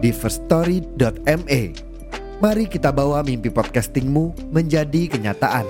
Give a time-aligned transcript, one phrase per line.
[0.00, 1.60] di firststory.me.
[2.40, 5.68] Mari kita bawa mimpi podcastingmu menjadi kenyataan.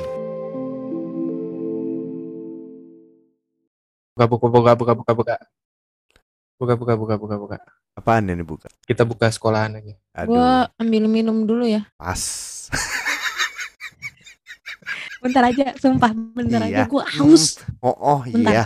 [4.14, 5.34] Buka, buka, buka, buka, buka, buka.
[6.60, 7.56] Buka, buka, buka, buka, buka.
[7.98, 8.70] Apaan ini buka?
[8.86, 9.94] Kita buka sekolahan aja.
[10.14, 11.82] Aduh, Gua ambil minum dulu ya.
[11.98, 12.22] pas.
[15.20, 16.86] Bentar aja, sumpah, bentar Iya.
[16.86, 16.88] aja.
[16.88, 17.58] Gua haus.
[17.82, 18.52] Oh, oh Bentar.
[18.52, 18.64] iya.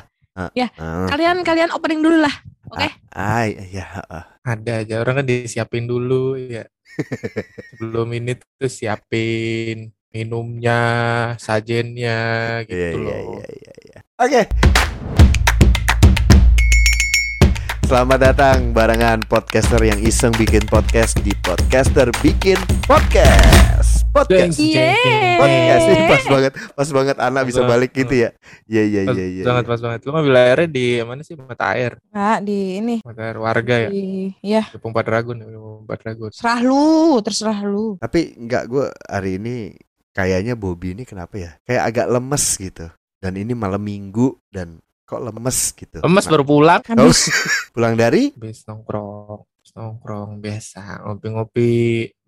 [0.52, 1.06] Ya, ah.
[1.08, 2.34] Kalian kalian opening dulu lah.
[2.72, 2.88] Oke.
[3.12, 3.84] Ah, iya.
[4.08, 4.24] ah.
[4.40, 6.64] Ada aja orang kan disiapin dulu ya.
[7.76, 10.80] Sebelum ini tuh siapin minumnya,
[11.36, 12.16] sajennya
[12.64, 13.36] gitu Iya, iya, loh.
[13.36, 13.98] iya, iya, iya.
[14.16, 14.40] Oke.
[17.84, 22.56] Selamat datang barengan podcaster yang iseng bikin podcast di Podcaster Bikin
[22.88, 23.93] Podcast.
[24.14, 24.62] Podcast.
[24.62, 28.30] Jeng, Podcast ini pas banget, pas banget anak bisa Pas balik gitu ya.
[28.70, 29.42] Iya, iya, iya, iya.
[29.42, 29.70] banget, iya.
[29.74, 30.00] pas banget.
[30.06, 31.34] Lu ngambil airnya di mana sih?
[31.34, 31.98] Mata air.
[32.14, 33.02] Nah, di ini.
[33.02, 33.88] Mata air warga ya.
[33.90, 36.30] Di, ya, Di Pempat Ragun, ya, Pempat Ragun.
[36.30, 37.98] serah lu, terserah lu.
[37.98, 39.74] Tapi enggak gue hari ini
[40.14, 41.50] kayaknya Bobby ini kenapa ya?
[41.66, 42.86] Kayak agak lemes gitu.
[43.18, 44.78] Dan ini malam minggu dan
[45.10, 45.98] kok lemes gitu.
[46.06, 46.80] Lemes Nah, baru pulang.
[46.86, 47.34] Habis
[47.74, 49.42] pulang dari Habis nongkrong.
[49.74, 51.02] Nongkrong biasa.
[51.02, 51.70] Ngopi-ngopi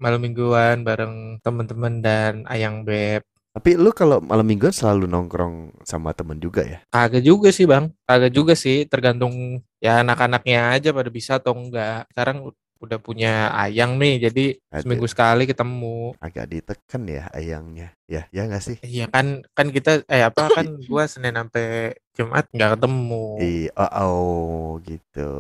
[0.03, 3.23] malam mingguan bareng teman-teman dan Ayang Beb.
[3.57, 6.85] Tapi lu kalau malam mingguan selalu nongkrong sama temen juga ya?
[6.93, 12.05] Kagak juga sih bang, kagak juga sih, tergantung ya anak-anaknya aja pada bisa atau enggak.
[12.13, 14.83] Sekarang udah punya ayang nih, jadi Aduh.
[14.83, 16.13] seminggu sekali ketemu.
[16.19, 17.97] Agak ditekan ya ayangnya.
[18.07, 18.77] Ya, ya nggak sih?
[18.81, 23.25] Iya kan, kan kita eh apa kan gua Senin sampai Jumat nggak ketemu.
[23.39, 25.31] Iya, oh, oh gitu.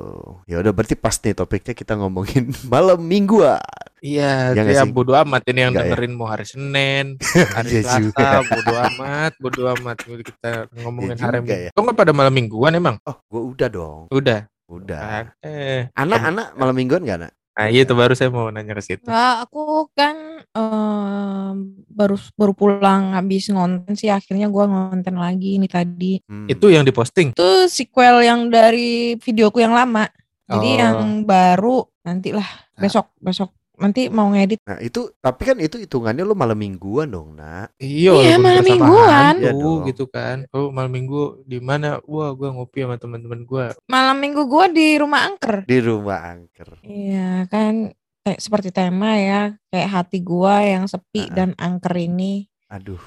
[0.44, 3.62] Ya udah berarti pas nih topiknya kita ngomongin malam mingguan.
[3.96, 5.88] Iya, Ya ya bodo amat ini yang Nggak ya?
[5.96, 7.16] dengerin mau hari Senin,
[7.56, 8.28] hari Iya Selasa, juga.
[8.44, 9.96] bodo amat, bodo amat.
[10.04, 11.64] Kita ngomongin Iya hari Minggu.
[11.64, 11.70] ya.
[11.72, 12.96] Kok nggak pada malam mingguan emang?
[13.04, 14.00] Oh, gua udah dong.
[14.12, 14.40] Udah.
[14.66, 15.30] Udah.
[15.40, 17.32] Eh, Anak-anak malam mingguan nggak, Nak?
[17.56, 19.08] nah itu baru saya mau nanya ke situ.
[19.08, 21.54] Nah, aku kan em,
[21.88, 26.20] baru baru pulang habis ngonten sih akhirnya gua ngonten lagi ini tadi.
[26.28, 26.44] Hmm.
[26.52, 27.32] Itu yang diposting.
[27.32, 30.04] Itu sequel yang dari videoku yang lama.
[30.44, 30.78] Jadi Oh.
[30.84, 32.44] yang baru nantilah
[32.76, 34.60] besok besok nanti mau ngedit.
[34.64, 37.76] Nah, itu tapi kan itu hitungannya lu malam mingguan dong, Nak.
[37.76, 39.36] Iya, Iya, malam mingguan.
[39.40, 40.48] hantu Iya gitu kan.
[40.50, 42.00] Oh, malam minggu di mana?
[42.04, 43.76] Wah, gua ngopi sama teman-teman gua.
[43.86, 45.62] Malam minggu gua di rumah angker.
[45.64, 46.80] Di rumah angker.
[46.82, 47.92] Iya kan
[48.26, 51.32] kayak seperti tema ya kayak hati gua yang sepi Ah.
[51.32, 52.98] dan angker ini Aduh.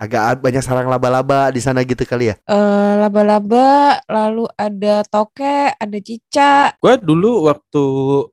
[0.00, 2.36] Agak banyak sarang laba-laba di sana gitu kali ya.
[2.42, 7.84] eh laba-laba lalu ada toke ada cicak Gua dulu waktu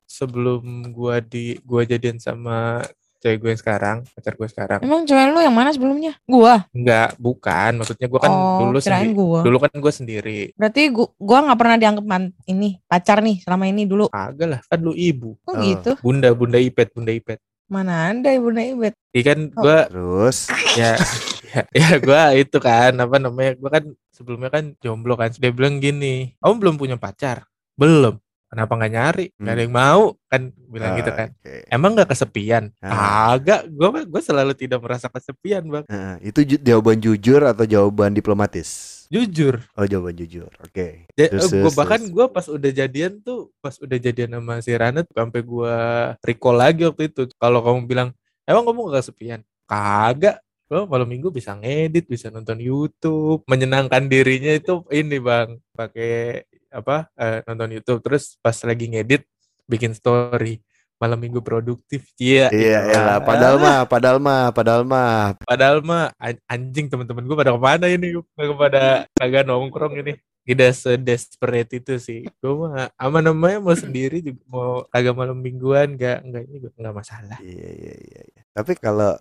[0.01, 2.79] sebelum gua di gua jadian sama
[3.17, 4.79] cewek gue yang sekarang, pacar gue sekarang.
[4.79, 7.71] emang cewek lu yang mana sebelumnya gua Enggak, bukan.
[7.75, 9.11] Maksudnya gua kan oh dulu sendiri.
[9.11, 10.39] gua Dulu kan gua sendiri.
[10.53, 14.61] berarti gua gua nggak pernah dianggap man- ini pacar nih selama ini dulu Agak lah,
[14.63, 15.35] kan lu ibu.
[15.35, 15.59] oh, Oh.
[15.59, 17.43] gitu Bunda, bunda Ipet, bunda Ipet.
[17.67, 19.63] Mana ada ibunda ibet Iya kan Oh.
[19.63, 20.37] gua Terus
[20.75, 20.93] ya
[21.51, 23.55] ya, ya gua itu kan apa namanya?
[23.57, 23.83] Gua kan
[24.13, 25.31] sebelumnya kan jomblo kan.
[25.33, 29.65] Dia bilang gini, "Kamu belum punya pacar?" "Belum." "Kenapa nggak nyari?" "Nggak ada Hmm.
[29.65, 31.29] yang mau." Kan bilang gitu kan.
[31.33, 31.65] Oke.
[31.67, 32.63] Emang nggak kesepian?
[32.79, 33.33] Ah.
[33.33, 35.83] Agak, gue gue selalu tidak merasa kesepian bang.
[35.89, 38.96] Heeh, itu jawaban jujur atau jawaban diplomatis?
[39.07, 39.63] Jujur.
[39.79, 40.51] Oh, jawaban jujur.
[40.59, 41.07] Oke.
[41.15, 45.07] Ja- Terus, gue bahkan gue pas udah jadian tuh, pas udah jadian sama si Rana
[45.07, 45.75] tuh, sampai gue
[46.23, 47.23] recall lagi waktu itu.
[47.39, 48.09] Kalau kamu bilang,
[48.43, 49.41] emang kamu gak kesepian?
[49.63, 50.43] Kagak.
[50.67, 57.07] Gue malam minggu bisa ngedit, bisa nonton YouTube, menyenangkan dirinya itu ini bang, pakai apa
[57.15, 58.03] eh, nonton YouTube.
[58.03, 59.23] Terus pas lagi ngedit,
[59.63, 60.59] bikin story.
[60.97, 62.49] Malam minggu produktif, iya.
[62.49, 62.79] Iya, iya.
[62.89, 63.17] iyalah.
[63.21, 65.37] Padahal mah, padahal mah, padahal mah.
[65.45, 68.17] Padahal mah an- anjing teman-teman gue pada ke mana ini?
[68.33, 68.83] Pada pada
[69.13, 70.17] kagak nongkrong ini.
[70.47, 72.25] Tidak sedesperate itu sih.
[72.41, 76.95] Gue mah aman namanya mau sendiri juga mau kagak malam mingguan gak enggak ini nggak
[76.95, 77.37] masalah.
[77.45, 78.21] Iya, iya, iya.
[78.33, 78.41] iya.
[78.55, 79.13] Tapi kalau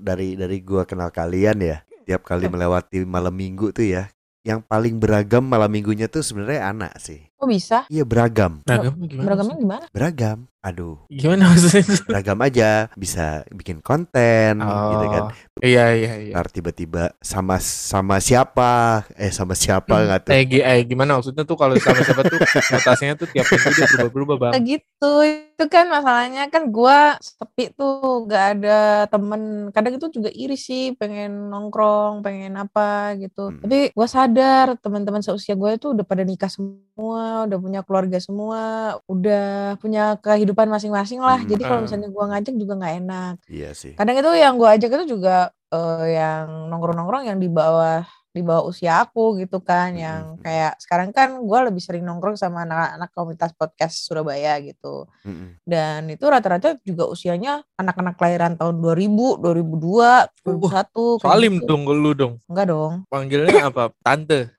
[0.00, 4.08] dari dari gua kenal kalian ya, tiap kali melewati malam minggu tuh ya,
[4.42, 7.24] yang paling beragam malam minggunya tuh sebenarnya anak sih.
[7.36, 9.26] kok bisa Iya beragam, Beragamnya gimana?
[9.28, 10.38] beragamnya gimana beragam.
[10.66, 11.86] Aduh, Gimana maksudnya?
[12.10, 15.22] beragam aja, bisa bikin konten gitu kan.
[15.30, 16.32] Oh, Iya iya iya.
[16.34, 19.06] Ntar tiba-tiba sama sama siapa?
[19.14, 20.32] Eh sama siapa Hmm, nggak tuh?
[20.34, 22.36] Eh, gi- eh, gimana maksudnya tuh kalau sama siapa tuh
[22.74, 24.52] mutasinya tuh tiap minggu dia berubah-berubah bang.
[24.52, 30.28] Kayak gitu itu kan masalahnya kan gua sepi tuh gak ada temen kadang itu juga
[30.28, 33.60] iri sih pengen nongkrong pengen apa gitu Hmm.
[33.62, 38.60] tapi gua sadar teman-teman seusia gue itu udah pada nikah semua udah punya keluarga semua
[39.06, 39.44] udah
[39.78, 41.46] punya kehidupan masing-masing lah Hmm.
[41.46, 41.84] jadi kalau Ah.
[41.84, 43.92] misalnya gua ngajak juga nggak enak Iya sih.
[43.92, 45.36] kadang itu yang gua ajak itu juga
[45.68, 48.00] eh, yang nongkrong-nongkrong yang di bawah
[48.30, 50.40] di bawah usia aku gitu kan Hmm, yang hmm.
[50.40, 55.56] kayak sekarang kan gua lebih sering nongkrong sama anak-anak komunitas podcast Surabaya gitu Mm-mm.
[55.62, 61.64] dan itu rata-rata juga usianya anak-anak kelahiran tahun 2000, 2002, 2001 kayak Salim gitu.
[61.66, 62.34] dong lu dong.
[62.46, 63.88] Enggak dong, Panggilnya apa?
[63.98, 64.52] Tante.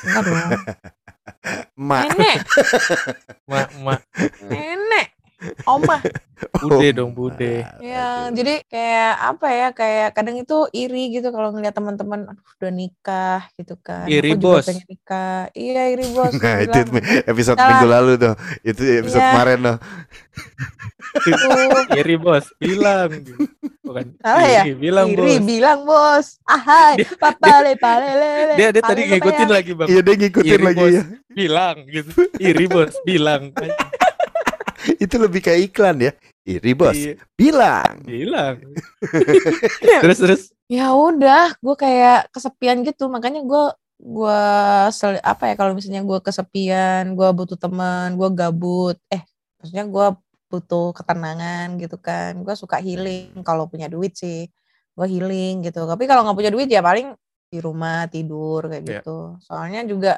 [0.00, 0.38] enggak dong.
[1.80, 2.02] Mak.
[2.10, 2.38] Nenek,
[3.50, 4.00] Mak, mak.
[4.44, 5.06] nenek,
[5.64, 5.98] oma.
[6.56, 7.68] Bude dong, bude.
[7.84, 9.68] Ya, jadi kayak apa ya?
[9.70, 14.08] Kayak kadang itu iri gitu kalau ngeliat teman-teman aduh udah nikah gitu kan.
[14.08, 14.64] Iri, Aku juga bos.
[14.64, 15.40] pengen nikah.
[15.52, 16.32] Iya, iri bos.
[16.32, 16.78] Nah itu
[17.28, 17.68] episode Salah.
[17.68, 18.34] minggu lalu tuh
[18.64, 19.30] Itu episode Iya.
[19.30, 19.76] kemarin tuh.
[21.92, 23.10] Iri bos, bilang.
[23.84, 24.06] Bukan.
[24.16, 24.62] Salah ya?
[24.64, 25.44] Iri, bilang iri bos.
[25.44, 26.26] bilang bos.
[26.46, 28.54] Ahai, papa le pale le le.
[28.56, 29.88] Dia dia tadi ngikutin lagi bang.
[29.90, 30.94] Iya dia ngikutin Iri, lagi bos.
[30.94, 32.10] ya Bilang gitu.
[32.38, 33.52] Iri bos, bilang.
[35.04, 36.12] Itu lebih kayak iklan ya.
[36.40, 36.96] Iri bos.
[36.96, 37.94] Iya, Bilang.
[38.02, 38.56] Bilang.
[40.02, 40.42] terus terus.
[40.70, 43.06] ya udah gue kayak kesepian gitu.
[43.12, 43.64] Makanya gue
[44.00, 44.40] gue
[45.20, 48.96] apa ya kalau misalnya gue kesepian gue butuh teman gue gabut.
[49.12, 49.22] Eh
[49.60, 50.06] maksudnya gue
[50.50, 52.40] butuh ketenangan gitu kan.
[52.40, 54.48] Gue suka healing kalau punya duit sih.
[54.96, 55.84] Gue healing gitu.
[55.84, 57.12] Tapi kalau nggak punya duit ya paling
[57.50, 58.90] di rumah tidur kayak Iya.
[59.02, 59.18] gitu.
[59.44, 60.12] Soalnya juga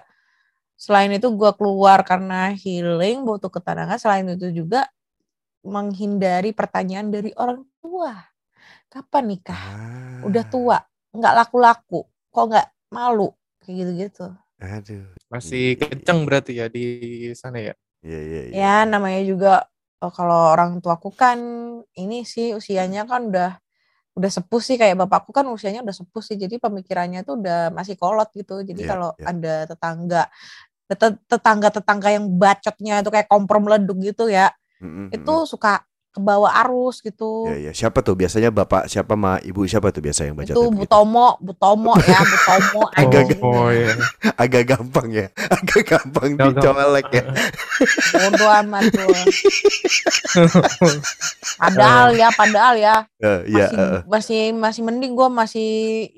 [0.82, 4.80] selain itu gue keluar karena healing butuh ketenangan selain itu juga
[5.62, 8.12] menghindari pertanyaan dari orang tua.
[8.90, 9.62] Kapan nikah?
[9.62, 10.78] Ah, udah tua
[11.12, 12.00] nggak laku-laku
[12.34, 13.30] kok nggak malu?
[13.62, 14.26] Kayak gitu-gitu.
[14.62, 15.80] Aduh Masih Iya.
[15.90, 16.84] kenceng berarti ya di
[17.34, 17.74] sana ya.
[18.02, 18.54] Iya iya iya.
[18.58, 19.52] Ya namanya juga
[20.02, 21.38] oh, kalau orang tuaku kan
[21.96, 23.50] ini sih usianya kan udah
[24.18, 24.76] udah sepuh sih.
[24.80, 28.60] Kayak bapakku kan usianya udah sepuh sih jadi pemikirannya tuh udah masih kolot gitu.
[28.60, 29.26] Jadi Iya, kalau iya.
[29.32, 30.22] ada tetangga
[31.28, 34.50] tetangga tetangga yang bacotnya itu kayak kompor meleduk gitu ya.
[34.82, 39.64] Mm-mm, itu suka kebawa arus gitu Iya iya Siapa tuh biasanya bapak Siapa ma ibu
[39.64, 43.40] siapa tuh biasa yang baca itu Bu Tomo Bu Tomo ya Bu Tomo Agak-.
[43.40, 43.96] Oh iya.
[44.42, 45.26] Agak gampang ya
[45.56, 46.60] Agak gampang Gampang.
[46.60, 47.24] dicolek ya
[48.12, 49.08] Bodo amat lu.
[51.58, 54.02] Padahal ya, padahal ya Eh, Iya masih eh, eh.
[54.10, 55.68] masih masih mending gue masih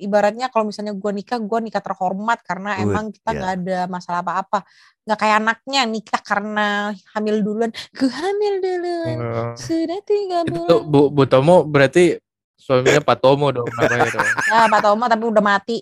[0.01, 3.37] ibaratnya kalau misalnya gue nikah gue nikah terhormat karena Good, emang kita iya.
[3.37, 4.65] nggak ada masalah apa-apa
[5.05, 6.67] nggak kayak anaknya nikah karena
[7.13, 9.53] hamil duluan gue hamil duluan Oh.
[9.53, 12.17] sudah tiga Itu bulan Bu, Bu Tomo berarti
[12.55, 14.25] suaminya Pak Tomo dong namanya dong.
[14.49, 15.77] ya Pak Tomo tapi udah mati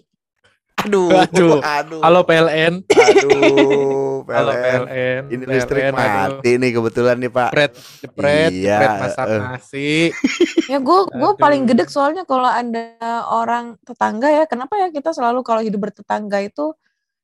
[0.75, 1.63] Aduh Aduh.
[1.63, 2.83] Aduh Halo PLN.
[2.83, 5.21] Aduh Halo PLN PLN.
[5.29, 6.11] Ini listrik PLN, aduh.
[6.35, 7.71] mati nih kebetulan nih pak Jepret,
[8.01, 9.41] jepret, Iya, jepret masak eh.
[9.41, 9.91] nasi.
[10.71, 11.39] ya gue gue Aduh.
[11.39, 12.99] paling gedek soalnya kalau ada
[13.29, 16.75] orang tetangga ya kenapa ya kita selalu kalau hidup bertetangga itu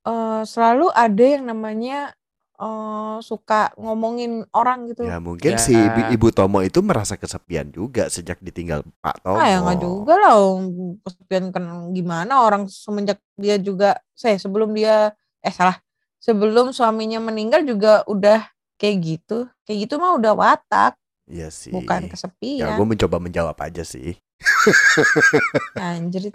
[0.09, 2.11] eh, selalu ada yang namanya
[2.56, 5.59] eh, suka ngomongin orang gitu Ya mungkin Ya.
[5.59, 9.38] si ibu, ibu Tomo itu merasa kesepian juga sejak ditinggal Pak Tomo.
[9.38, 10.59] ah ya nggak juga lah om.
[11.00, 15.79] kesepian kan gimana orang semenjak dia juga saya sebelum dia eh salah
[16.17, 18.44] sebelum suaminya meninggal juga udah
[18.75, 21.69] kayak gitu kayak gitu mah udah watak Iya sih.
[21.69, 24.17] bukan Ya kesepian gue mencoba menjawab aja sih.
[25.80, 26.30] anjir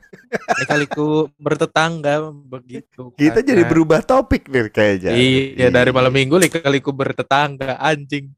[0.64, 3.12] Kaliku bertetangga begitu.
[3.14, 3.46] Kita kan.
[3.46, 5.12] jadi berubah topik nih kayaknya.
[5.14, 8.32] Iya dari malam minggu kaliku bertetangga anjing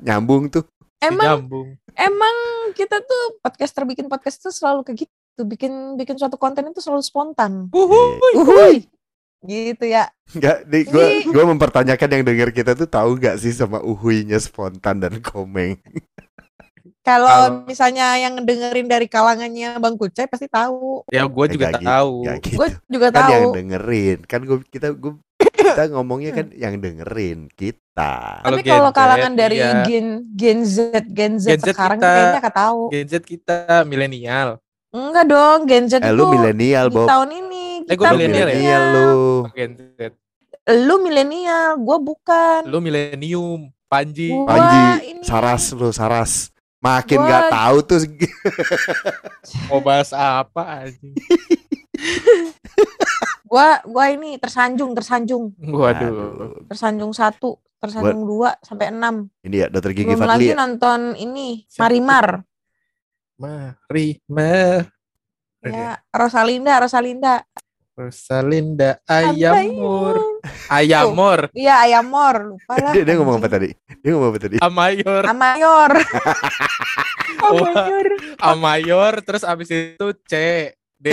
[0.00, 0.64] Nyambung tuh.
[0.98, 1.68] emang nyambung.
[1.92, 2.36] emang
[2.72, 7.04] kita tuh podcaster bikin podcast tuh selalu kayak gitu bikin bikin suatu konten itu selalu
[7.04, 8.32] spontan Uhuy.
[8.32, 8.74] Uhuy.
[9.44, 13.84] gitu ya Enggak, nih gue gue mempertanyakan yang denger kita tuh tahu gak sih sama
[13.84, 15.76] uhuinya spontan dan komeng.
[17.04, 21.86] Kalau misalnya yang dengerin dari kalangannya bang Kucai pasti tahu Ya gue juga Nggak gitu,
[21.86, 22.14] tahu.
[22.40, 22.56] gitu.
[22.56, 24.18] gue juga kan yang tahu dengerin.
[24.24, 25.12] Kan gue kita gue
[25.54, 28.14] kita ngomongnya kan yang dengerin kita.
[28.40, 29.70] Kalau tapi kalau Gen Z, kalangan dari iya.
[29.82, 33.56] gen gen Z gen Z Gen Z sekarang kita- kayaknya gak tahu Gen Z kita
[33.84, 34.48] milenial.
[34.90, 37.06] enggak dong gen Z Eh itu lu milenial, di Bob.
[37.06, 38.46] tahun ini Eh, kita milenial ya?
[38.48, 39.22] milenial lu.
[39.52, 40.00] Gen Z.
[40.66, 44.32] lu milenial gue bukan Lu milenium, Panji.
[44.32, 44.80] Gua Panji,
[45.12, 45.20] ini.
[45.20, 46.53] Saras lu, Saras.
[46.84, 47.98] Makin Gua- nggak tahu tuh.
[49.72, 51.16] Mau bahas apa anjing?
[53.48, 56.10] gua gua ini tersanjung tersanjung Waduh.
[56.10, 56.68] Aduh.
[56.68, 59.44] tersanjung satu Tersandung 2 sampai 6.
[59.44, 60.56] Ini ya Dokter Gigi Belum Fadli lagi ya.
[60.56, 62.40] nonton ini Marimar.
[63.36, 64.88] Mari, Mar.
[65.60, 67.44] Ya, Rosalinda, Rosalinda.
[67.94, 70.42] Rosalinda Ayamur.
[70.66, 71.46] Ayamor.
[71.54, 72.58] Iya, Ayamor.
[72.58, 72.90] Lupa lah.
[72.90, 73.70] Dia, dia ngomong apa tadi?
[74.02, 74.56] Dia ngomong apa tadi?
[74.58, 75.22] Amayor.
[75.22, 75.92] Amayor.
[77.46, 78.06] Amayor.
[78.42, 79.12] Amayor.
[79.22, 80.34] Terus abis itu C.
[80.98, 81.08] D.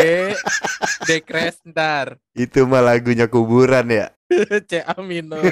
[1.06, 2.18] D Kresntar.
[2.34, 4.10] Itu mah lagunya kuburan ya.
[4.70, 5.46] C A minor.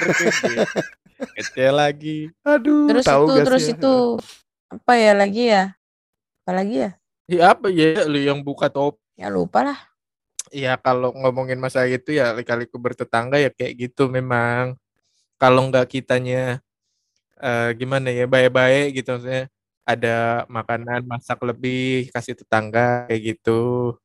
[1.38, 2.32] Kecil lagi.
[2.42, 3.96] Aduh, Terus tahu itu, gak terus itu.
[4.72, 5.76] Apa ya lagi ya?
[6.42, 6.90] Apa lagi ya?
[7.30, 9.89] Ya apa ya lu yang buka top Ya lupa lah.
[10.50, 14.74] Ya kalau ngomongin masa itu ya kali-kali bertetangga ya kayak gitu memang.
[15.40, 16.60] Kalau nggak kitanya
[17.40, 19.48] eh, gimana ya baik-baik gitu maksudnya
[19.86, 23.96] ada makanan masak lebih kasih tetangga kayak gitu.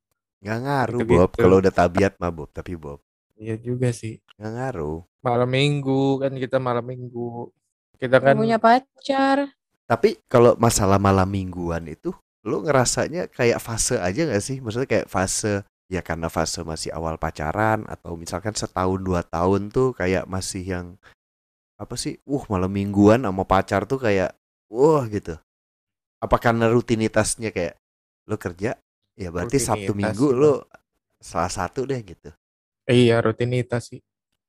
[0.43, 1.21] Nggak ngaruh Gitu-gitu.
[1.25, 1.31] Bob.
[1.35, 2.49] Kalau udah tabiat mah Bob.
[2.53, 2.99] Tapi Bob
[3.35, 4.21] Iya juga sih.
[4.39, 4.99] nggak ngaruh.
[5.25, 7.51] Malam minggu kan kita malam minggu.
[7.99, 9.37] Kita Kan kan punya pacar.
[9.85, 12.09] Tapi kalau masalah malam mingguan itu,
[12.41, 14.57] lu ngerasanya kayak fase aja gak sih?
[14.63, 19.93] Maksudnya kayak fase ya karena fase masih awal pacaran atau misalkan setahun dua tahun tuh
[19.93, 20.87] kayak masih yang
[21.77, 22.17] apa sih?
[22.25, 24.33] Uh malam mingguan sama pacar tuh kayak
[24.71, 25.37] wah gitu.
[26.23, 27.77] Apa karena rutinitasnya kayak
[28.25, 28.73] lu kerja
[29.13, 30.53] ya berarti Sabtu Rutinitas Minggu sih, lu
[31.21, 32.29] salah satu deh gitu.
[32.85, 34.01] Iya rutinitas sih.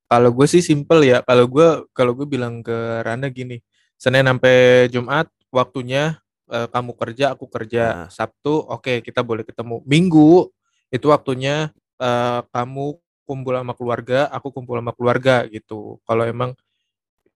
[0.07, 1.19] Kalau gue sih simple ya.
[1.27, 3.61] Kalau gue kalau gue bilang ke Rana gini,
[3.99, 8.07] Senin sampai Jumat waktunya eh, kamu kerja, aku kerja.
[8.07, 8.09] Nah.
[8.09, 9.83] Sabtu oke kita boleh ketemu.
[9.83, 10.53] Minggu
[10.97, 15.99] itu waktunya eh, kamu kumpul sama keluarga, aku kumpul sama keluarga gitu.
[16.07, 16.55] Kalau emang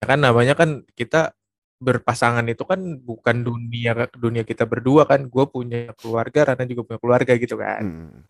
[0.00, 1.34] ya kan namanya kan kita
[1.80, 5.26] berpasangan itu kan bukan dunia dunia kita berdua kan.
[5.26, 7.82] Gue punya keluarga, Rana juga punya keluarga gitu kan.
[7.82, 8.20] Hmm.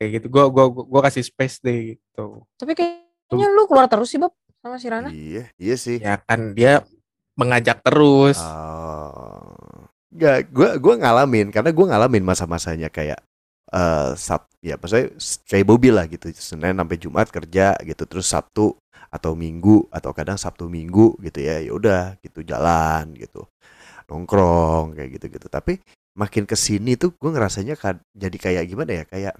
[0.00, 0.26] Kayak gitu.
[0.32, 2.42] Gue gua, gua, gua kasih space deh gitu.
[2.56, 4.32] Tapi kayaknya lu keluar terus sih, Bob.
[4.64, 5.12] Sama si Rana.
[5.12, 6.00] Iya, iya sih.
[6.00, 6.80] ya kan dia
[7.36, 9.90] mengajak terus Oh.
[10.14, 13.18] Enggak, gua gua ngalamin karena gua ngalamin masa-masanya kayak
[13.72, 15.14] eh Sab ya maksudnya
[15.48, 16.32] kayak Bobby lah gitu.
[16.34, 18.76] Senin sampai Jumat kerja gitu terus Sabtu
[19.12, 21.60] atau Minggu atau kadang Sabtu Minggu gitu ya.
[21.62, 23.46] Ya udah gitu jalan gitu.
[24.10, 25.46] Nongkrong kayak gitu-gitu.
[25.52, 25.80] Tapi
[26.16, 27.76] makin ke sini tuh gua ngerasanya
[28.14, 29.04] jadi kayak gimana ya?
[29.08, 29.34] Kayak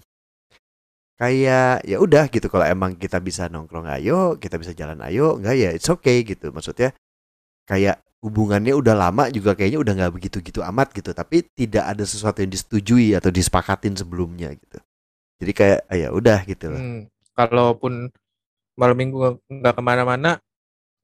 [1.15, 5.55] kayak ya udah gitu kalau emang kita bisa nongkrong ayo, kita bisa jalan ayo, enggak
[5.57, 6.51] ya it's okay gitu.
[6.51, 6.91] Maksudnya
[7.65, 11.13] kayak hubungannya udah lama juga kayaknya udah nggak begitu-gitu amat gitu.
[11.13, 14.81] Tapi tidak ada sesuatu yang disetujui atau disepakatin sebelumnya gitu.
[15.45, 17.01] Jadi kayak ah, ya udah gitu loh Hmm,
[17.37, 18.09] kalaupun
[18.81, 20.31] malam minggu nggak- ke mana-mana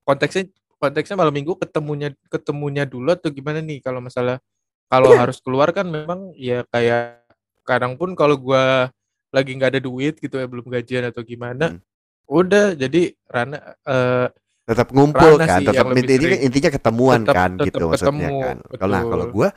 [0.09, 0.49] konteksnya
[0.81, 3.85] konteksnya malam minggu ketemunya ketemunya dulu atau gimana nih?
[3.85, 4.41] Kalau masalah
[4.89, 7.21] kalau harus keluar kan memang ya kayak
[7.69, 8.89] kadang pun kalau gua
[9.31, 11.81] lagi nggak ada duit gitu ya belum gajian atau gimana Hmm.
[12.27, 12.75] udah.
[12.75, 14.27] Jadi Rana eh,
[14.71, 16.41] tetap ngumpul Rana kan sih tetap intinya, sering.
[16.47, 19.49] intinya ketemuan Tetap- kan tetap gitu maksudnya ketemu, kan kalau nah, kalau gua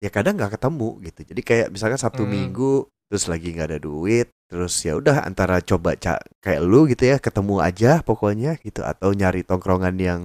[0.00, 2.32] ya kadang nggak ketemu gitu jadi kayak misalkan Sabtu Hmm.
[2.32, 2.74] Minggu
[3.12, 5.92] terus lagi nggak ada duit terus ya udah antara coba
[6.40, 10.20] kayak lu gitu ya ketemu aja pokoknya gitu atau nyari tongkrongan yang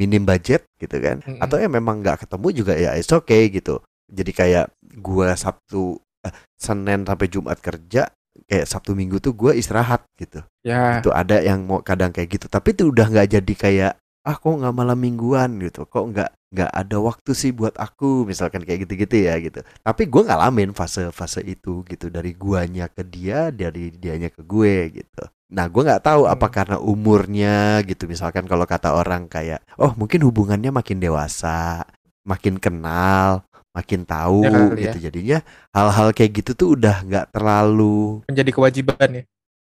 [0.00, 1.44] minim budget gitu kan Mm-mm.
[1.44, 4.66] atau ya memang nggak ketemu juga ya it's okay gitu jadi kayak
[4.98, 8.08] gua Sabtu eh, Senin sampai Jumat kerja
[8.50, 10.42] kayak Sabtu Minggu tuh gua istirahat gitu.
[10.66, 10.98] Ya.
[11.00, 13.92] Itu ada yang mau kadang kayak gitu tapi itu udah nggak jadi kayak
[14.24, 15.84] ah kok nggak malam mingguan gitu.
[15.84, 19.60] Kok nggak nggak ada waktu sih buat aku misalkan kayak gitu-gitu ya gitu.
[19.82, 25.24] Tapi gue ngalamin fase-fase itu gitu dari guanya ke dia dari dianya ke gue gitu.
[25.52, 26.54] Nah gue nggak tahu apa Hmm.
[26.54, 28.06] karena umurnya gitu.
[28.08, 31.84] Misalkan kalau kata orang kayak oh mungkin hubungannya makin dewasa
[32.24, 34.96] makin kenal makin tahu Ya kali gitu.
[35.10, 35.38] jadinya
[35.74, 39.24] hal-hal kayak gitu tuh udah nggak terlalu menjadi kewajiban ya.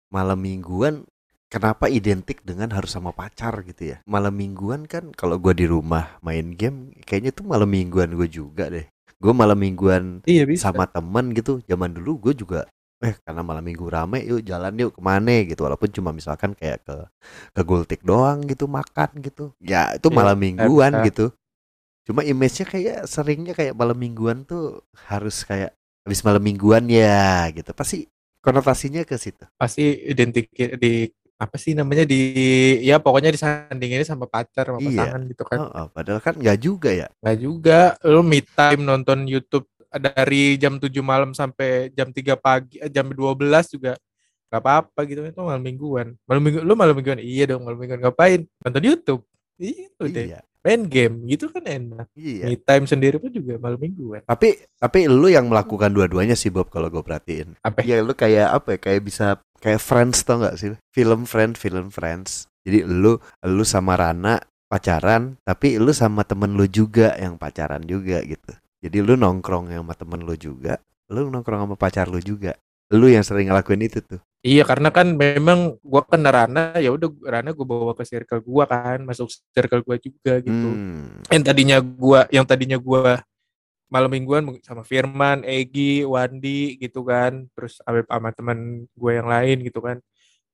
[0.09, 1.05] Malam mingguan
[1.53, 3.97] kenapa identik dengan harus sama pacar gitu ya?
[4.09, 8.73] Malam mingguan kan kalau gua di rumah main game kayaknya tuh malam mingguan gue juga
[8.73, 8.89] deh.
[9.21, 10.73] Gue malam mingguan iya bisa.
[10.73, 12.65] sama temen gitu zaman dulu gue juga
[12.99, 15.47] eh karena malam minggu rame yuk jalan yuk ke mana?
[15.47, 15.61] gitu.
[15.63, 16.97] Walaupun cuma misalkan kayak ke
[17.55, 19.55] ke Gultik doang gitu makan gitu.
[19.63, 21.31] Ya itu Iya, malam mingguan gitu
[22.09, 24.81] cuma image-nya kayak seringnya kayak malam mingguan tuh
[25.13, 27.69] harus kayak habis malam mingguan ya gitu.
[27.77, 28.09] Pasti
[28.41, 29.45] konotasinya ke situ.
[29.61, 30.49] Pasti identik
[30.81, 31.05] di
[31.39, 32.19] apa sih namanya di
[32.83, 34.89] ya pokoknya disandinginnya sama pacar sama Iya.
[34.91, 35.59] pasangan gitu kan.
[35.61, 37.07] Oh, oh, padahal kan nggak juga ya.
[37.21, 37.81] nggak juga.
[38.09, 43.07] Lu me time nonton YouTube dari jam 7 malam sampai jam 3 pagi eh, jam
[43.13, 43.95] 12 juga
[44.49, 45.21] nggak apa-apa gitu.
[45.29, 46.17] Itu malam mingguan.
[46.25, 47.21] Malam minggu lu malam mingguan?
[47.21, 48.01] Iya dong malam mingguan.
[48.01, 48.41] Ngapain?
[48.65, 49.23] Nonton YouTube.
[49.61, 52.51] Itu deh Iya, main game gitu kan enak iya.
[52.51, 56.69] me time sendiri pun juga malam mingguan Tapi tapi lu yang melakukan dua-duanya sih Bob
[56.69, 57.57] kalau gue perhatiin.
[57.63, 58.79] apa Iya, lu kayak apa ya?
[58.79, 59.27] Kayak bisa
[59.63, 60.75] kayak Friends tau nggak sih?
[60.91, 62.51] Film Friends, film Friends.
[62.67, 68.21] Jadi lu lu sama Rana pacaran tapi lu sama temen lu juga yang pacaran juga
[68.21, 68.53] gitu
[68.85, 70.77] jadi lu nongkrong sama temen lu juga
[71.09, 72.53] lu nongkrong sama pacar lu juga
[72.93, 77.11] lu yang sering ngelakuin itu tuh Iya karena kan memang gua kan Rana ya udah
[77.27, 80.69] Rana gue bawa ke circle gua kan masuk circle gua juga gitu.
[80.79, 81.27] Hmm.
[81.27, 83.19] Yang tadinya gua yang tadinya gua
[83.89, 89.65] malam mingguan sama Firman, Egi, Wandi gitu kan, terus sama, sama teman gue yang lain
[89.65, 89.97] gitu kan.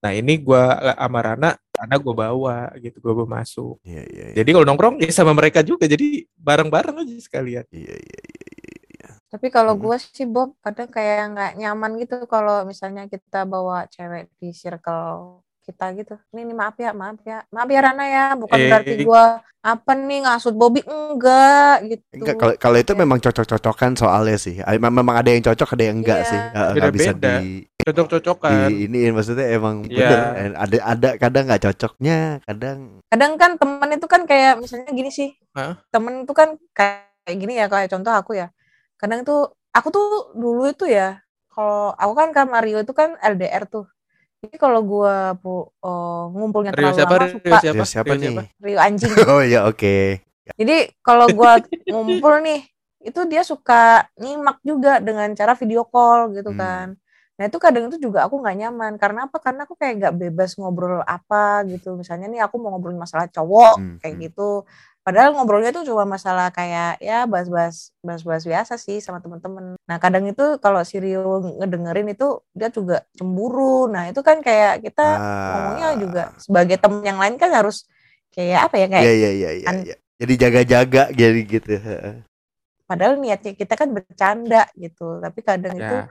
[0.00, 3.82] Nah ini gua sama Rana, Rana gue bawa gitu, gue bawa masuk.
[3.82, 7.66] Iya iya iya Jadi kalau nongkrong ya sama mereka juga, jadi bareng-bareng aja sekalian.
[7.74, 8.33] iya iya iya, iya.
[9.34, 9.82] Tapi kalau Hmm.
[9.82, 15.42] gue sih Bob kadang kayak nggak nyaman gitu kalau misalnya kita bawa cewek di circle
[15.60, 16.14] kita gitu.
[16.30, 18.24] Ini, ini maaf ya, maaf ya, maaf ya Rana ya.
[18.36, 18.68] Bukan Eh.
[18.70, 19.24] berarti gue
[19.64, 22.04] apa nih ngasut Bobby enggak gitu.
[22.14, 24.60] Enggak, kalau kalau itu memang cocok-cocokan soalnya sih.
[24.60, 26.28] Mem- Memang ada yang cocok, ada yang enggak Iya.
[26.28, 26.40] sih.
[26.52, 27.32] Nggak bisa Beda-beda.
[27.40, 27.48] di
[27.80, 28.68] Cocok-cocokan.
[28.70, 30.08] di ini maksudnya emang Iya.
[30.30, 30.52] bener.
[30.54, 35.32] Ada ada kadang nggak cocoknya, kadang kadang kan temen itu kan kayak misalnya gini sih
[35.52, 35.80] Hah?
[35.90, 38.52] temen itu kan kayak gini ya kayak contoh aku ya
[38.96, 41.18] kadang tuh aku tuh dulu itu ya
[41.50, 43.86] kalau aku kan kan Mario itu kan LDR tuh
[44.44, 47.14] jadi kalau gua pu, oh, ngumpulnya Rio terlalu siapa?
[47.16, 47.74] lama Rio suka siapa?
[47.80, 48.46] Rio siapa Rio nih?
[48.60, 49.96] Rio anjing Oh ya oke.
[50.60, 51.58] jadi kalau gua
[51.88, 52.60] ngumpul nih
[53.04, 56.60] itu dia suka nyimak juga dengan cara video call gitu Hmm.
[56.60, 56.88] kan
[57.34, 60.54] nah itu kadang itu juga aku nggak nyaman karena apa karena aku kayak nggak bebas
[60.54, 64.24] ngobrol apa gitu misalnya nih aku mau ngobrolin masalah cowok Hmm, kayak hmm.
[64.30, 64.50] gitu
[65.04, 70.24] padahal ngobrolnya tuh cuma masalah kayak ya bahas-bahas bahas-bahas biasa sih sama temen-temen nah kadang
[70.24, 75.04] itu kalau si Rio ngedengerin itu dia juga cemburu nah itu kan kayak kita
[75.52, 75.96] ngomongnya Ah.
[75.96, 77.84] juga sebagai temen yang lain kan harus
[78.32, 79.96] kayak apa ya kayak Iya iya iya an- iya.
[80.14, 81.68] Jadi jaga-jaga jadi gitu.
[81.76, 82.24] Heeh.
[82.84, 86.08] padahal niatnya kita kan bercanda gitu tapi kadang itu Ya.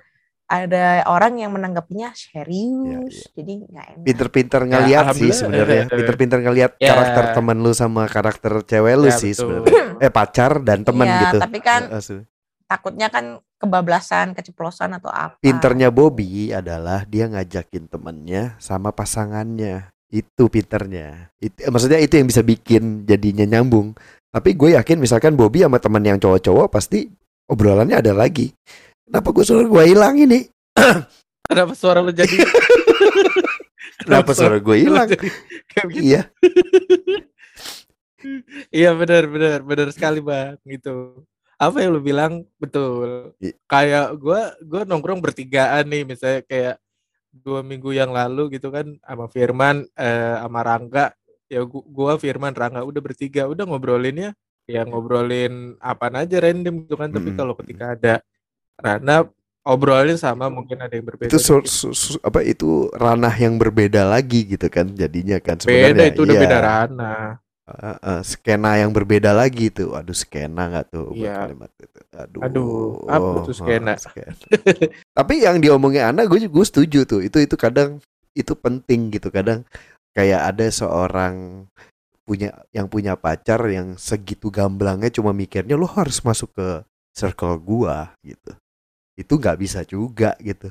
[0.54, 3.30] Ada orang yang menanggapinya serius Ya, ya.
[3.34, 5.84] jadi nggak enak Pinter-pinter Ya, ngeliat sih sebenarnya.
[5.88, 6.94] Pinter-pinter ngeliat Ya.
[6.94, 9.98] karakter temen lu sama karakter cewek lu Ya, sih sebenarnya.
[9.98, 11.38] Eh pacar dan temen Iya, gitu.
[11.40, 12.22] tapi kan su-
[12.64, 19.90] takutnya kan kebablasan keceplosan atau apa Pinternya Bobby adalah dia ngajakin temennya sama pasangannya.
[20.08, 21.34] Itu pinternya.
[21.38, 23.98] Itu, eh, maksudnya itu yang bisa bikin jadinya nyambung.
[24.30, 27.10] Tapi gue yakin misalkan Bobby sama temen yang cowok-cowok pasti
[27.46, 28.54] obrolannya ada lagi.
[29.04, 30.48] Kenapa gue suruh gue hilang ini?
[31.50, 32.32] Kenapa suara lu jadi?
[34.04, 35.08] Kenapa suara gue hilang?
[35.08, 35.28] gitu?
[35.92, 36.22] Iya.
[38.72, 41.28] Iya benar benar benar sekali bang gitu.
[41.60, 43.36] Apa yang lu bilang betul.
[43.68, 46.76] Kayak gua gua nongkrong bertigaan nih misalnya kayak
[47.36, 51.12] dua minggu yang lalu gitu kan sama Firman eh, sama Rangga
[51.52, 54.32] ya gu- gua Firman Rangga udah bertiga udah ngobrolinnya
[54.63, 57.39] ya ngobrolin apa aja random gitu kan tapi Mm-mm.
[57.44, 58.13] kalau ketika ada
[58.80, 59.28] Rana
[59.64, 64.04] obrolin sama mungkin ada yang berbeda Itu su- su- su- apa itu ranah yang berbeda
[64.04, 66.06] lagi gitu kan jadinya kan beda sebenarnya.
[66.12, 66.44] itu udah iya.
[66.44, 67.16] beda Rana
[67.64, 69.96] Uh, uh, skena yang berbeda lagi tuh.
[69.96, 71.48] Aduh skena nggak tuh Iya.
[71.48, 72.00] kalimat itu.
[72.12, 72.40] Aduh.
[72.44, 72.74] Aduh,
[73.08, 73.94] apa tuh uh, skena?
[74.04, 74.36] skena.
[75.16, 77.24] Tapi yang diomongin Ana gue juga setuju tuh.
[77.24, 78.04] Itu itu kadang
[78.36, 79.32] itu penting gitu.
[79.32, 79.64] Kadang
[80.12, 81.64] kayak ada seorang
[82.28, 86.68] punya yang punya pacar yang segitu gamblangnya cuma mikirnya lo harus masuk ke
[87.16, 88.60] circle gua gitu.
[89.17, 90.69] Itu nggak bisa juga gitu.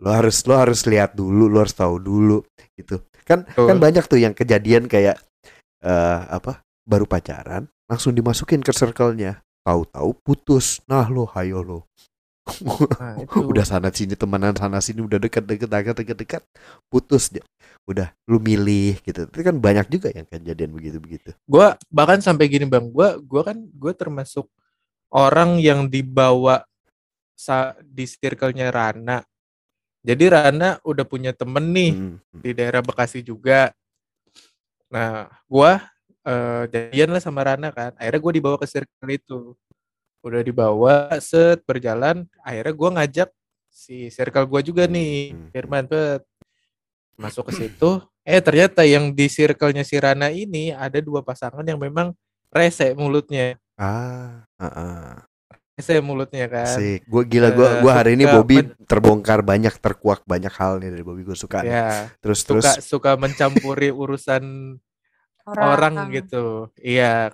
[0.00, 2.44] Lo harus lo harus lihat dulu, lo harus tahu dulu
[2.76, 3.00] gitu.
[3.24, 3.66] Kan Betul.
[3.68, 5.20] kan banyak tuh yang kejadian kayak
[5.80, 11.80] eh apa baru pacaran langsung dimasukin ke circle-nya tahu-tahu putus nah lo hayo lo
[13.00, 13.46] Nah, itu.
[13.46, 16.42] udah sana sini temenan sana sini udah deket deket deket deket deket
[16.90, 17.44] putus dia
[17.86, 22.50] udah lu milih gitu itu kan banyak juga yang kejadian begitu begitu gua bahkan sampai
[22.50, 24.50] gini bang gua gua kan gua termasuk
[25.14, 26.66] orang yang dibawa
[27.84, 29.24] di circle-nya Rana.
[30.00, 32.40] Jadi Rana udah punya temen nih Hmm, hmm.
[32.40, 33.72] di daerah Bekasi juga.
[34.88, 35.84] Nah gua
[36.24, 37.92] eh, jadian lah sama Rana kan.
[38.00, 39.40] Akhirnya gua dibawa ke circle itu.
[40.24, 42.24] Udah dibawa set berjalan.
[42.40, 43.28] Akhirnya gua ngajak
[43.68, 45.48] si circle gua juga nih Hmm.
[45.52, 46.24] Firman bet.
[47.20, 48.00] Masuk ke situ.
[48.24, 52.16] Eh ternyata yang di circle-nya si Rana ini ada dua pasangan yang memang
[52.48, 53.60] rese mulutnya.
[53.76, 55.29] Ah ah, ah.
[55.80, 56.68] Rese mulutnya kan?
[56.68, 57.08] Asik.
[57.08, 60.92] Gue gila gue Eh, gua hari ini suka Bobby terbongkar banyak terkuak banyak hal nih
[60.92, 61.64] dari Bobby gue suka.
[61.64, 61.72] nih.
[61.72, 61.88] ya
[62.20, 62.64] Terus terus.
[62.68, 64.76] suka suka mencampuri urusan
[65.48, 66.68] orang gitu.
[66.76, 67.32] Iya.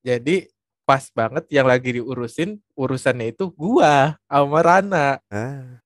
[0.00, 0.48] Jadi
[0.86, 5.18] pas banget yang lagi diurusin urusannya itu gua sama Rana.
[5.28, 5.82] Ah,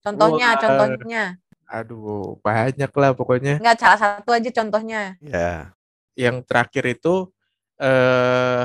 [0.00, 0.60] contohnya Wah.
[0.62, 1.24] contohnya.
[1.64, 3.58] aduh banyak lah pokoknya.
[3.58, 5.18] Nggak salah satu aja contohnya.
[5.18, 5.74] Ya
[6.14, 7.28] yang terakhir itu
[7.74, 8.62] eh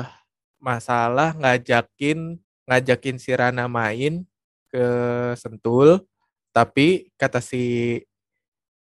[0.62, 2.38] masalah ngajakin
[2.70, 4.22] ngajakin si Rana main
[4.70, 4.84] ke
[5.34, 6.06] Sentul
[6.54, 7.98] tapi kata si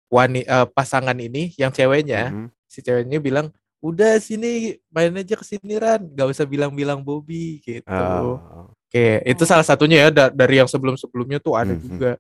[0.10, 2.48] wani eh, pasangan ini yang ceweknya mhm.
[2.70, 3.50] si ceweknya bilang
[3.80, 8.70] udah sini main aja ke sini Ran gak usah bilang-bilang Bobby gitu Oh.
[8.90, 11.82] Oke, itu salah satunya ya da- dari yang sebelum-sebelumnya tuh ada Mhm.
[11.86, 12.18] juga.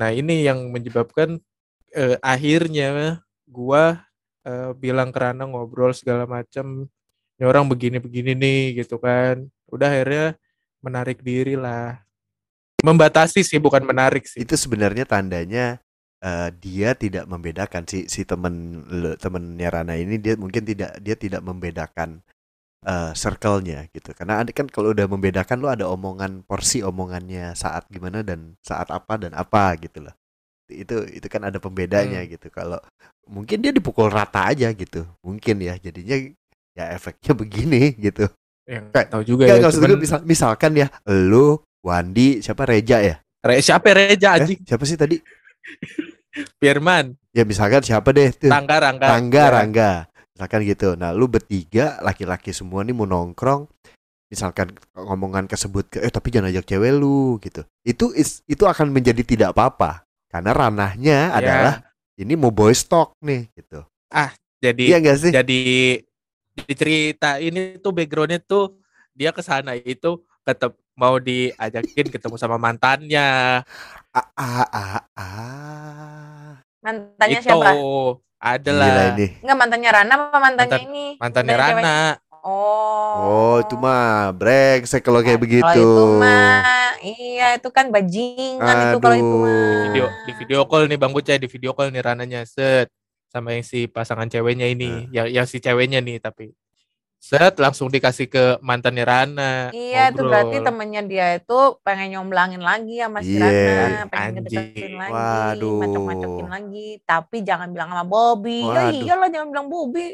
[0.00, 1.36] Nah, ini yang menyebabkan
[1.92, 4.00] eh, akhirnya gua
[4.48, 6.88] eh, bilang ke Rana ngobrol segala macam.
[7.36, 9.44] Ini orang begini-begini nih gitu kan.
[9.68, 10.40] Udah akhirnya
[10.86, 11.98] menarik diri lah.
[12.86, 14.46] Membatasi sih bukan menarik sih.
[14.46, 15.82] itu sebenarnya tandanya
[16.22, 18.84] eh, dia tidak membedakan si si temen
[19.18, 22.22] temennya Rana ini dia mungkin tidak dia tidak membedakan
[22.86, 27.88] eh, circle-nya gitu karena ada kan kalau udah membedakan lo ada omongan porsi omongannya saat
[27.90, 30.14] gimana dan saat apa dan apa gitu loh
[30.70, 32.30] itu itu kan ada pembedanya Hmm.
[32.38, 32.78] gitu kalau
[33.30, 36.16] mungkin dia dipukul rata aja gitu mungkin ya jadinya
[36.78, 38.28] ya efeknya begini gitu
[38.66, 39.70] Yang nggak tahu juga Nggak, ya.
[39.70, 44.58] cuman- misal, misalkan ya lo Wandi siapa Reja ya Re- siapa Reja Eh, anjing?
[44.62, 45.16] siapa sih tadi
[46.60, 49.06] Firman, ya misalkan siapa deh tuh Rangga, Rangga.
[49.08, 49.50] Rangga, Ya.
[49.50, 49.90] Rangga.
[50.30, 50.88] Misalkan gitu.
[50.92, 53.64] Nah, lu bertiga laki-laki semua nih mau nongkrong.
[54.26, 57.64] Misalkan ngomongan kesebut ke eh tapi jangan ajak cewek lu gitu.
[57.80, 60.04] Itu is- itu akan menjadi tidak apa-apa.
[60.28, 61.74] Karena ranahnya Ya, adalah
[62.14, 63.80] ini mau boy stock nih gitu.
[64.58, 65.32] jadi Iya enggak sih?
[65.32, 65.60] jadi
[66.58, 68.80] di cerita ini tuh backgroundnya tuh
[69.12, 73.60] dia ke sana itu ketep mau diajakin ketemu sama mantannya
[74.08, 76.50] Ah, ah, ah, ah.
[76.80, 77.68] Mantannya itu siapa?
[78.38, 79.26] adalah Gila ini.
[79.44, 81.06] Enggak mantannya Rana apa mantannya Mantan- ini?
[81.18, 81.76] mantannya cewek?
[81.76, 81.98] Rana
[82.40, 83.12] Oh.
[83.18, 85.82] Oh, itu mah brengsek kalau kayak Kalau begitu.
[85.82, 86.62] itu mah,
[87.02, 89.42] iya itu kan bajingan itu kalau itu Aduh.
[89.42, 89.82] mah.
[89.84, 92.86] video di video call nih Bang Bocah di video call nih Rananya set
[93.36, 96.56] sama yang si pasangan ceweknya ini yang yang si ceweknya nih tapi
[97.16, 100.66] set langsung dikasih ke mantannya Rana Iya itu berarti ngobrol.
[100.68, 103.42] temennya dia itu pengen nyomblangin lagi sama si Iya.
[103.42, 104.34] Rana, pengen Anjing.
[104.36, 105.78] ngedeketin lagi, Waduh.
[105.80, 106.88] macok-macokin lagi.
[107.02, 108.60] Tapi jangan bilang sama Bobby.
[108.62, 109.00] Ya Waduh.
[109.00, 110.06] iyalah jangan bilang Bobby.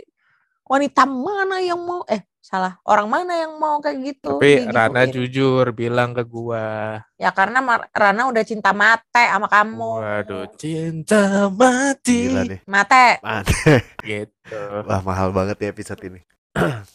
[0.73, 2.01] Wanita mana yang mau?
[2.09, 4.41] Eh salah, orang mana yang mau kayak gitu?
[4.41, 4.73] tapi digituin?
[4.73, 7.61] Rana jujur bilang ke gua Ya karena
[7.93, 9.91] Rana udah cinta mate sama kamu.
[10.01, 12.61] waduh cinta mati Gila nih.
[12.65, 13.21] Mate.
[14.09, 14.59] Gitu
[14.89, 16.21] Wah, mahal banget ya episode ini.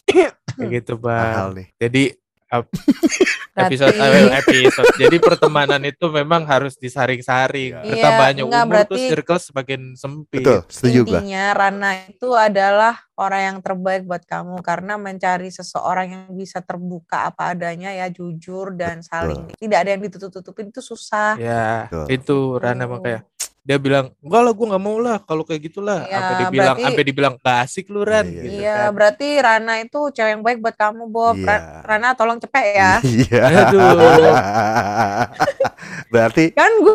[0.04, 0.34] kayak
[0.74, 1.66] gitu Mahal bang nih.
[1.78, 2.02] jadi
[3.58, 7.82] episode Berarti- eh, episode jadi pertemanan itu memang harus disaring-saring Iya.
[7.84, 11.00] kita Iya, banyak enggak, umur tuh berarti- circle semakin sempit Betul, setuju.
[11.04, 17.28] Intinya Rana itu adalah orang yang terbaik buat kamu karena mencari seseorang yang bisa terbuka
[17.28, 21.34] apa adanya ya jujur dan saling tidak ada yang ditutup-tutupin itu susah.
[21.34, 22.06] ya Betul.
[22.08, 22.92] itu Rana Hmm.
[22.92, 23.20] makanya
[23.68, 26.84] dia bilang enggak lah gue nggak mau lah kalau kayak gitulah Iya, sampai dibilang berarti-
[26.88, 28.90] sampai dibilang gak asik lu Ran Iya, gitu Iya, kan.
[28.96, 31.36] berarti Rana itu cewek yang baik buat kamu, Bob.
[31.36, 31.44] Iya.
[31.44, 32.92] Ra- Rana tolong cepet ya.
[33.20, 33.40] Iya.
[33.44, 34.32] Aduh.
[36.08, 36.94] Berarti kan gue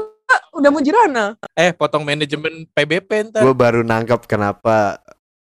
[0.53, 1.37] udah muji Rana.
[1.53, 4.97] eh potong manajemen PBP ntar gue baru nangkap kenapa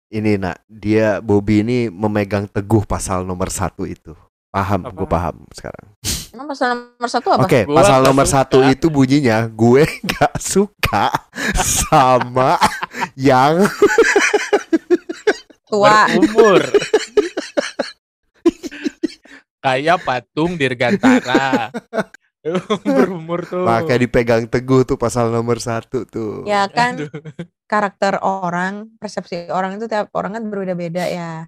[0.09, 4.13] ini nak dia Bobby ini memegang teguh pasal nomor satu itu.
[4.53, 5.97] Paham, gue paham sekarang.
[6.33, 7.45] Emang pasal nomor satu apa?
[7.45, 8.35] Oke, Gua pasal nomor suka.
[8.41, 11.13] satu itu bunyinya gue nggak suka
[11.61, 12.57] sama
[13.15, 13.69] yang
[15.69, 16.09] Tua.
[16.09, 16.61] berumur
[19.63, 21.71] kayak patung dirgantara
[22.83, 26.43] berumur tuh maka dipegang teguh tuh pasal nomor satu tuh.
[26.43, 27.07] Ya kan Aduh.
[27.71, 31.47] karakter orang, persepsi orang itu tiap orang kan berbeda-beda ya.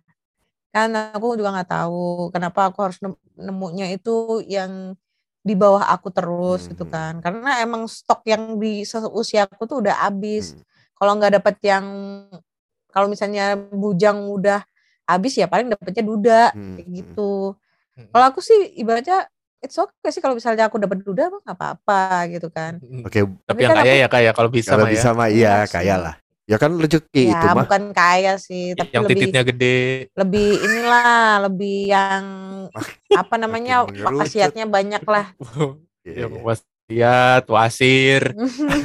[0.75, 4.99] Kan aku juga nggak tahu kenapa aku harus nem- nemunya itu yang
[5.41, 6.91] di bawah aku terus gitu Hmm.
[6.91, 7.13] kan.
[7.23, 10.53] Karena emang stok yang di seusia aku tuh udah habis.
[10.53, 10.67] Hmm.
[10.95, 11.85] Kalau nggak dapet yang
[12.91, 14.63] kalau misalnya bujang udah
[15.05, 16.97] habis ya paling dapetnya duda Hmm, kayak hmm.
[16.97, 17.33] gitu.
[17.95, 18.09] Hmm.
[18.11, 19.29] Kalau aku sih ibaratnya
[19.61, 22.81] it's okay sih kalau misalnya aku dapet duda mah nggak apa-apa gitu kan.
[23.05, 25.09] Oke, tapi Tapi yang kan kaya aku- ya kayak kalau bisa kalau mah ya bisa
[25.13, 26.15] mah iya Iya kaya lah.
[26.45, 27.65] Ya kan rezeki ya itu mah.
[27.65, 29.79] bukan kaya sih, tapi yang lebih titiknya gede
[30.13, 32.25] lebih inilah lebih yang
[33.25, 35.33] apa namanya wasiatnya banyak lah
[36.05, 36.43] Iya, yang iya.
[36.45, 38.23] wasiat wasir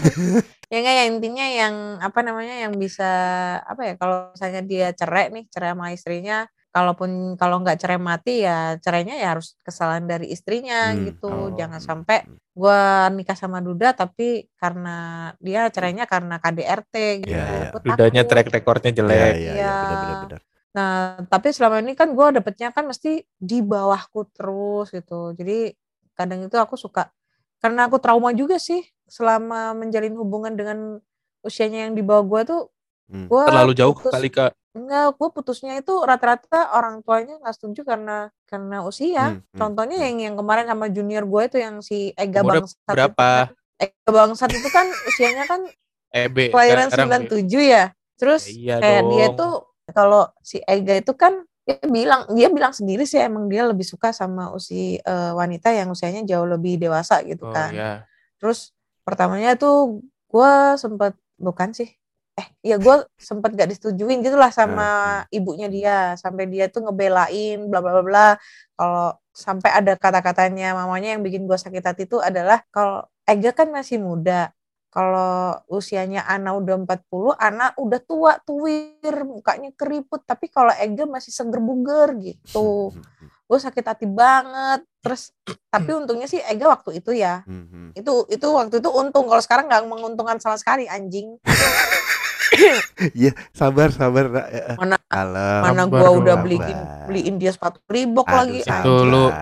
[0.72, 3.12] ya enggak ya intinya yang apa namanya yang bisa
[3.60, 8.42] apa ya kalau misalnya dia cerai nih cerai sama istrinya kalaupun kalau nggak cerai mati
[8.42, 11.50] ya cerainya ya harus kesalahan dari istrinya Hmm, gitu oh.
[11.52, 14.98] jangan sampai gua nikah sama Duda tapi karena
[15.38, 17.70] dia cerainya karena KDRT gitu Iya, iya.
[17.72, 18.32] Gua ludahnya takut.
[18.32, 19.74] track recordnya Iya, jelek iya, iya, Iya.
[19.74, 20.42] benar benar benar.
[20.70, 20.94] Nah,
[21.26, 25.34] tapi selama ini kan gue dapetnya kan mesti di bawahku terus gitu.
[25.34, 25.74] Jadi
[26.14, 27.10] kadang itu aku suka
[27.58, 31.02] karena aku trauma juga sih selama menjalin hubungan dengan
[31.42, 32.62] usianya yang di bawah gue tuh.
[33.08, 33.26] Hmm.
[33.26, 37.82] Gua terlalu jauh putus- kali kak Enggak, gue putusnya itu rata-rata orang tuanya nggak setuju
[37.82, 39.34] karena karena usia.
[39.34, 40.06] Hmm, hmm, Contohnya hmm.
[40.06, 43.30] yang yang kemarin sama junior gue itu yang si Ega Umurnya Bangsat itu berapa?
[43.34, 43.48] kan.
[43.82, 45.62] Ega Bangsat itu kan usianya kan
[46.10, 47.84] EB kelahiran sekarang 97 ya.
[48.20, 49.38] Terus Ya iya kayak dia dong.
[49.38, 49.54] tuh
[49.90, 51.34] Kalau si Ega itu kan
[51.66, 55.90] dia bilang dia bilang sendiri sih emang dia lebih suka sama usi eh, wanita yang
[55.90, 57.74] usianya jauh lebih dewasa gitu Oh kan.
[57.74, 57.92] ya.
[58.38, 58.70] Terus
[59.02, 61.90] pertamanya tuh gue sempet bukan sih,
[62.40, 67.68] eh ya gue sempet gak disetujuin gitu lah sama ibunya dia sampai dia tuh ngebelain
[67.68, 68.28] bla bla bla bla.
[68.80, 73.70] Kalau sampai ada kata-katanya mamanya yang bikin gue sakit hati itu adalah kalau Ega kan
[73.70, 74.56] masih muda.
[74.90, 80.26] Kalau usianya Ana udah 40, Ana udah tua, tuwir, mukanya keriput.
[80.26, 82.90] Tapi kalau Ega masih seger buger gitu.
[83.46, 84.82] Gue sakit hati banget.
[85.06, 85.30] Terus,
[85.70, 87.46] tapi untungnya sih Ega waktu itu ya.
[87.46, 87.94] Mhm.
[87.94, 89.30] Itu itu waktu itu untung.
[89.30, 91.38] Kalau sekarang nggak menguntungkan sama sekali anjing.
[93.14, 94.26] Iya, sabar sabar.
[94.28, 94.48] Nak.
[94.48, 94.74] Ya.
[94.76, 95.62] Mana Alam.
[95.64, 96.44] mana dong, udah sabar.
[96.44, 98.60] beliin beliin dia sepatu Reebok Aduh, lagi.
[98.62, 99.34] Itu lu-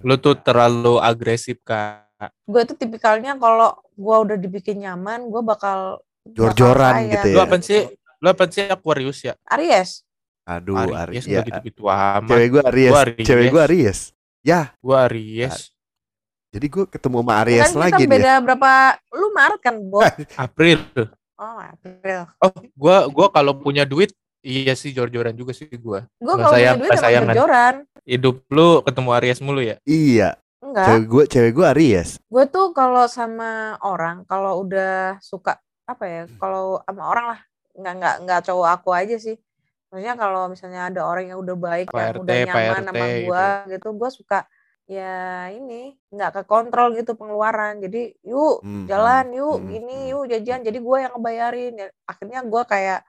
[0.00, 2.08] Lu tuh terlalu agresif kak.
[2.42, 7.36] Gue tuh tipikalnya kalau gue udah dibikin nyaman, gue bakal Jor-joran gitu ya.
[7.36, 7.80] Lu apa sih?
[8.16, 9.32] Lu apa sih Aquarius ya?
[9.46, 10.04] Aries.
[10.42, 11.24] Aduh, Aries Aries.
[11.24, 11.30] Ya.
[11.30, 12.28] nggak gitu-gitu amat.
[12.28, 12.90] Cewek gue Aries.
[12.90, 13.24] Gua Aries.
[13.24, 14.00] Cewek gue Aries.
[14.40, 15.56] Ya, Gua Aries.
[16.50, 18.10] jadi gue ketemu sama Aries kan lagi kita nih.
[18.10, 18.70] beda berapa?
[19.12, 20.00] Lu Maret kan, Bo?
[20.48, 20.80] April.
[21.40, 22.28] Oh, April.
[22.38, 26.04] Oh, gua gua kalau punya duit iya sih jor-joran juga sih gua.
[26.14, 27.26] Gue Nggak kalau punya sayang- duit sayangan.
[27.32, 27.74] jor-joran.
[28.02, 29.76] Hidup lu ketemu Aries mulu ya?
[29.82, 30.84] Iya, Enggak.
[30.86, 32.10] cewek gue cewek gue Aries.
[32.22, 33.50] Gue tuh kalau sama
[33.80, 36.22] orang, kalau udah suka apa ya?
[36.36, 37.40] Kalau sama orang lah,
[37.72, 39.36] nggak nggak nggak cowok aku aja sih.
[39.88, 44.10] Maksudnya kalau misalnya ada orang yang udah baik, yang udah nyaman sama gue, gitu, gue
[44.12, 44.38] suka
[44.90, 47.78] ya ini nggak ke kontrol gitu pengeluaran.
[47.78, 50.10] Jadi yuk Hmm, jalan, hmm, yuk hmm, gini, hmm.
[50.10, 50.60] yuk jajan.
[50.66, 51.72] Jadi gue yang ngebayarin.
[51.78, 53.00] Ya, akhirnya gue kayak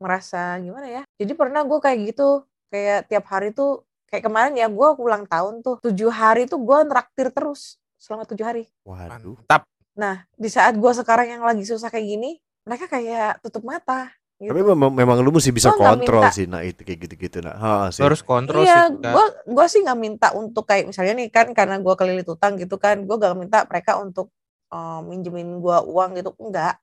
[0.00, 1.02] merasa gimana ya?
[1.20, 5.60] Jadi pernah gue kayak gitu, kayak tiap hari tuh kayak kemarin ya gue ulang tahun
[5.60, 8.64] tuh tujuh hari tuh gue nraktir terus selama tujuh hari.
[8.88, 9.36] Waduh.
[9.36, 9.68] Mantap.
[9.94, 14.08] Nah, di saat gue sekarang yang lagi susah kayak gini, mereka kayak tutup mata.
[14.40, 14.56] Gitu.
[14.56, 16.32] Tapi memang, memang lu mesti bisa Gua kontrol minta.
[16.32, 17.60] sih, nah itu kayak gitu-gitu, nah.
[17.60, 18.00] Ha, sih.
[18.00, 18.96] Harus kontrol iya, sih.
[18.96, 19.12] Kak.
[19.12, 22.80] gue gua sih nggak minta untuk kayak misalnya nih kan karena gue kelilit utang gitu
[22.80, 24.32] kan, gue gak minta mereka untuk
[24.72, 26.80] eh, minjemin gue uang gitu, enggak.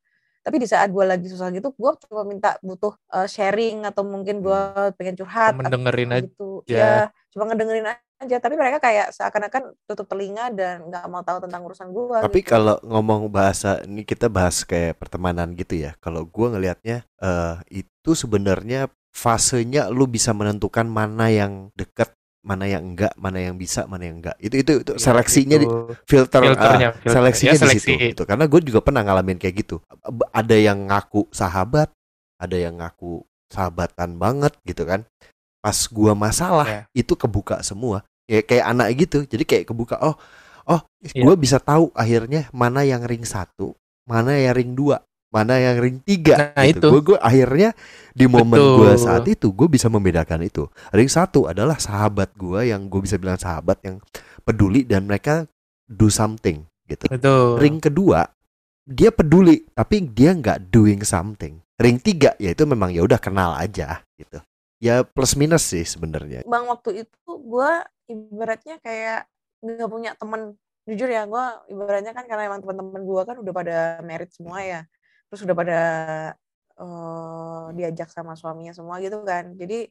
[0.48, 4.40] Tapi di saat gue lagi susah gitu, gue cuma minta butuh eh, sharing atau mungkin
[4.40, 4.62] gue
[4.96, 5.60] pengen curhat.
[5.60, 6.24] Cuma dengerin atau aja.
[6.24, 6.52] gitu.
[6.64, 8.36] Ya, cuma ngedengerin aja.
[8.40, 12.24] Tapi mereka kayak seakan-akan tutup telinga dan nggak mau tahu tentang urusan gue.
[12.24, 12.56] Tapi gitu.
[12.56, 16.00] kalau ngomong bahasa ini kita bahas kayak pertemanan gitu ya.
[16.00, 22.14] Kalau gua ngelihatnya eh itu sebenarnya fasenya lu bisa menentukan mana yang dekat,
[22.46, 24.36] mana yang enggak, mana yang bisa, mana yang enggak.
[24.40, 25.78] Itu itu, itu Ya, seleksinya di itu.
[26.08, 27.14] filter ah, filternya, filter.
[27.14, 27.80] seleksinya Ya, di seleksi.
[27.92, 28.24] situ gitu.
[28.24, 29.78] Karena gue juga pernah ngalamin kayak gitu.
[30.32, 31.92] Ada yang ngaku sahabat,
[32.40, 35.04] ada yang ngaku sahabatan banget gitu kan.
[35.60, 36.82] Pas gua masalah Ya.
[36.96, 38.06] itu kebuka semua.
[38.30, 39.24] Ya kayak anak gitu.
[39.28, 40.16] Jadi kayak kebuka oh
[40.68, 41.24] oh Iya.
[41.28, 43.76] gua bisa tahu akhirnya mana yang ring satu,
[44.08, 46.56] mana yang ring dua, mana yang ring tiga.
[46.56, 46.80] Nah, gitu.
[46.80, 46.88] itu.
[46.88, 47.70] Gue gue akhirnya
[48.16, 50.66] di momen gua saat itu gue bisa membedakan itu.
[50.96, 54.00] Ring satu adalah sahabat gua yang gue bisa bilang sahabat yang
[54.48, 55.46] peduli dan mereka
[55.86, 57.06] do something gitu.
[57.12, 57.60] Betul.
[57.60, 58.28] Ring kedua
[58.88, 61.60] dia peduli tapi dia nggak doing something.
[61.78, 64.40] Ring tiga ya itu memang ya udah kenal aja gitu.
[64.80, 66.48] Ya plus minus sih sebenarnya.
[66.48, 67.72] Bang waktu itu gue
[68.08, 69.28] ibaratnya kayak
[69.60, 70.56] nggak punya temen
[70.88, 74.82] jujur ya gue ibaratnya kan karena emang teman-teman gue kan udah pada merit semua ya
[75.30, 75.80] terus udah pada
[76.80, 79.54] eh, diajak sama suaminya semua gitu kan.
[79.58, 79.90] Jadi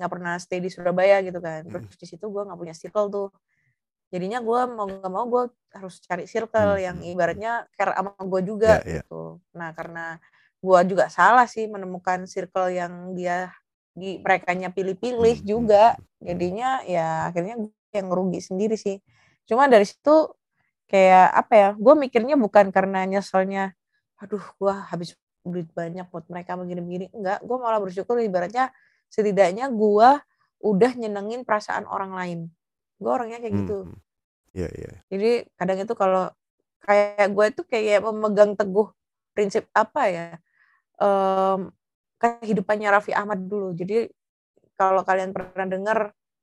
[0.00, 1.66] nggak pernah stay di Surabaya gitu kan.
[1.68, 3.28] Terus di situ gue nggak punya circle tuh.
[4.12, 8.12] Jadinya gue mau nggak mau gue harus cari circle Hmm, yang hmm, ibaratnya care sama
[8.18, 9.02] gue juga Ya, ya.
[9.02, 9.38] gitu.
[9.54, 10.18] Nah karena
[10.62, 13.50] gue juga salah sih menemukan circle yang dia
[13.94, 15.96] di merekanya pilih-pilih Hmm, juga.
[16.20, 16.26] hmm, hmm.
[16.26, 18.98] jadinya ya akhirnya gue yang rugi sendiri sih.
[19.48, 20.30] Cuma dari situ
[20.90, 23.74] kayak apa ya gue mikirnya bukan karena nyeselnya
[24.20, 28.68] aduh gue habis duit banyak buat mereka begini-begini enggak gue malah bersyukur ibaratnya
[29.08, 30.10] setidaknya gue
[30.60, 32.38] udah nyenengin perasaan orang lain
[33.00, 33.98] gue orangnya kayak gitu Hmm.
[34.50, 34.92] Ya ya.
[35.08, 36.26] jadi kadang itu kalau
[36.82, 38.90] kayak gue tuh kayak memegang teguh
[39.30, 40.26] prinsip apa ya
[40.98, 41.70] em,
[42.20, 43.72] kehidupannya Raffi Ahmad dulu.
[43.72, 44.04] Jadi
[44.76, 45.98] kalau kalian pernah dengar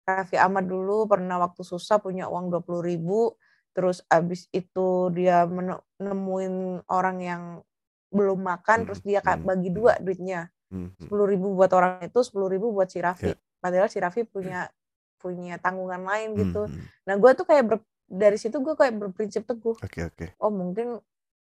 [0.08, 3.38] Raffi Ahmad dulu pernah waktu susah punya uang 20 ribu,
[3.78, 7.44] terus abis itu dia mene- nemuin orang yang
[8.10, 9.78] belum makan, terus dia Hmm, bagi hmm.
[9.78, 10.50] dua duitnya.
[10.74, 11.06] Hmm, hmm.
[11.06, 12.98] sepuluh ribu buat orang itu, sepuluh ribu buat si.
[12.98, 13.38] Raffi.
[13.62, 14.66] Padahal si Raffi punya
[15.22, 16.66] punya tanggungan lain gitu.
[16.66, 16.86] Hmm, hmm.
[17.06, 20.26] Nah gue tuh kayak ber- dari situ gue kayak berprinsip teguh Oke oke.
[20.40, 20.96] oh mungkin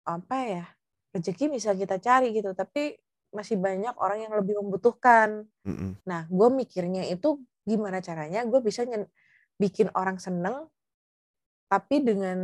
[0.01, 0.65] apa ya
[1.13, 2.97] rezeki bisa kita cari gitu tapi
[3.29, 5.93] masih banyak orang yang lebih membutuhkan Hmm, hmm.
[6.09, 7.37] nah gue mikirnya itu
[7.69, 8.81] gimana caranya gue bisa
[9.61, 10.65] bikin orang seneng
[11.69, 12.39] tapi dengan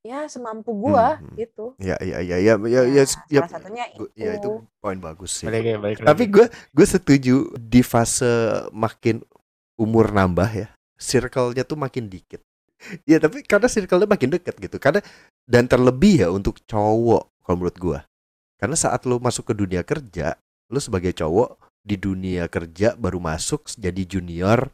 [0.00, 1.32] ya semampu gua Hmm.
[1.34, 4.20] gitu Ya ya ya ya ya Ya, ya, ya, salah satunya Gua- itu.
[4.20, 4.50] ya itu
[4.80, 5.46] poin bagus sih.
[5.46, 8.28] Balik lagi, balik Tapi gue gue setuju di fase
[8.68, 9.24] makin
[9.76, 12.40] umur nambah ya, circle-nya tuh makin dikit.
[13.04, 14.76] Ya tapi karena circle-nya makin deket gitu.
[14.76, 15.00] Karena
[15.44, 17.98] dan terlebih ya untuk cowok kalau menurut gue.
[18.60, 20.36] Karena saat lu masuk ke dunia kerja,
[20.68, 24.68] lu sebagai cowok di dunia kerja baru masuk jadi junior,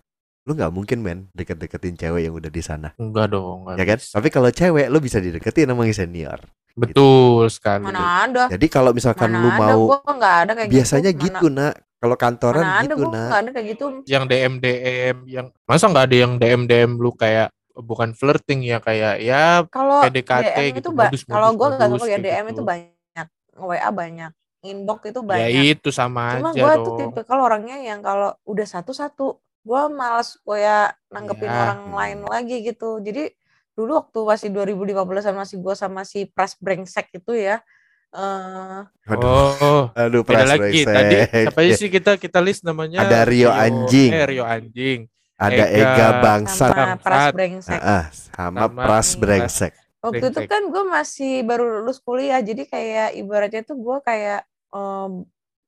[0.48, 3.98] lu nggak mungkin men deket-deketin cewek yang udah di sana, enggak dong enggak ya kan?
[4.00, 4.12] bisa.
[4.16, 6.40] Tapi kalau cewek lu bisa dideketin sama yang senior.
[6.70, 10.70] betul sekali mana ada Jadi kalau misalkan mana lu ada mau gua nggak ada kayak
[10.70, 11.74] biasanya gitu, gitu, nak.
[12.00, 13.30] Kalau kantoran mana, ada gitu, gua nak.
[13.36, 17.50] ada kayak gitu yang DM DM yang masa nggak ada yang DM DM lu kayak
[17.74, 22.18] bukan flirting ya kayak ya kalau PDKT DM gitu, modus, kalau gua nggak tahu ya
[22.22, 22.54] DM gitu.
[22.54, 23.26] itu banyak
[23.60, 27.42] WA banyak inbox itu ya banyak itu sama cuma aja gua dong tuh tipe kalau
[27.50, 31.62] orangnya yang kalau udah satu satu gua malas kayak nanggepin Ya.
[31.62, 33.30] orang lain lagi gitu jadi
[33.72, 34.90] dulu waktu masih 2015
[35.22, 37.62] sama masih gua sama si Pras Brengsek itu ya
[38.10, 40.90] eh Aduh, oh aduh beda pras lagi brengsek.
[40.90, 41.14] tadi
[41.46, 44.10] siapa aja sih kita kita list namanya Ada Rio Anjing.
[44.10, 45.06] eh Rio anjing
[45.38, 45.86] Ada Ega.
[45.86, 46.70] Ega Bangsat.
[46.70, 47.24] sama Pras.
[47.30, 49.08] Brengsek Ah, sama Sama Pras.
[49.14, 49.72] Brengsek.
[50.00, 55.22] waktu itu kan gue masih baru lulus kuliah jadi kayak ibaratnya tuh gue kayak em,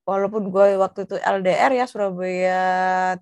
[0.08, 2.60] walaupun gue waktu itu LDR ya Surabaya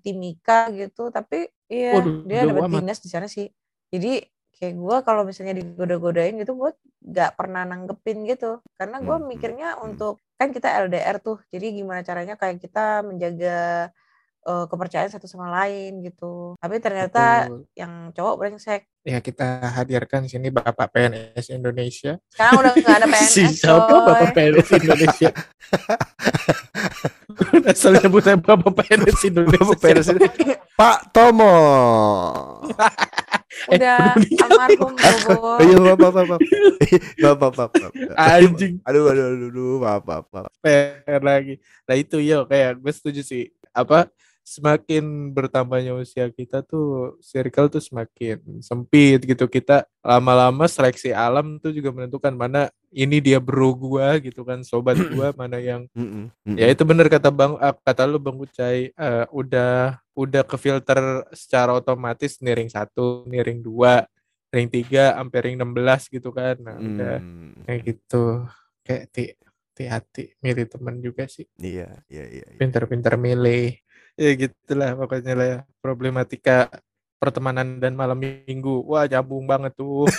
[0.03, 3.47] Timika gitu tapi iya Waduh, dia dapat dinas di sana sih.
[3.93, 4.21] Jadi
[4.57, 6.71] kayak gue kalau misalnya digoda-godain gitu gue
[7.05, 8.61] nggak pernah nanggepin gitu.
[8.77, 9.85] Karena gue Hmm, mikirnya hmm.
[9.85, 13.89] untuk kan kita LDR tuh jadi gimana caranya kayak kita menjaga
[14.47, 17.61] eh, kepercayaan satu sama lain gitu tapi ternyata Betul.
[17.77, 23.31] yang cowok brengsek ya kita hadirkan sini Bapak PNS Indonesia sekarang udah nggak ada PNS
[23.35, 23.89] si siapa.
[23.89, 25.29] Bapak PNS Indonesia
[27.71, 30.27] asal nyebutnya Bapak PNS Indonesia Bapak PNS ini,
[30.75, 31.53] Pak Tomo.
[33.69, 34.49] Eh, udah meninggal.
[34.49, 35.51] almarhum Bobo.
[35.61, 36.41] Iya, maaf, maaf, maaf.
[37.21, 37.93] Maaf, maaf, maaf, maaf.
[38.17, 40.51] anjing Aduh, aduh, aduh, aduh, maaf, maaf, maaf.
[41.05, 41.61] Lagi.
[41.85, 43.53] Nah itu yo kayak gue setuju sih.
[43.71, 44.09] Apa
[44.41, 49.45] semakin bertambahnya usia kita tuh circle tuh semakin sempit gitu.
[49.47, 54.97] Kita lama-lama seleksi alam tuh juga menentukan mana ini dia bro gua gitu kan, sobat
[55.13, 55.87] gua mana yang
[56.57, 61.23] ya itu bener kata Bang ah, kata lu Bang Ucai eh, udah udah ke filter
[61.31, 64.03] secara otomatis nih ring satu, nih ring dua,
[64.51, 66.59] ring tiga, sampai ring 16 gitu kan.
[66.59, 68.23] Nah, udah Hmm, kayak gitu
[68.83, 69.23] kayak ti
[69.71, 72.45] hati-hati milih teman juga sih Iya, iya, iya.
[72.51, 72.59] iya.
[72.59, 73.79] pintar-pintar milih
[74.19, 75.59] ya gitulah pokoknya lah ya.
[75.81, 76.69] problematika
[77.21, 78.81] pertemanan dan malam minggu.
[78.89, 80.09] Wah nyambung banget tuh.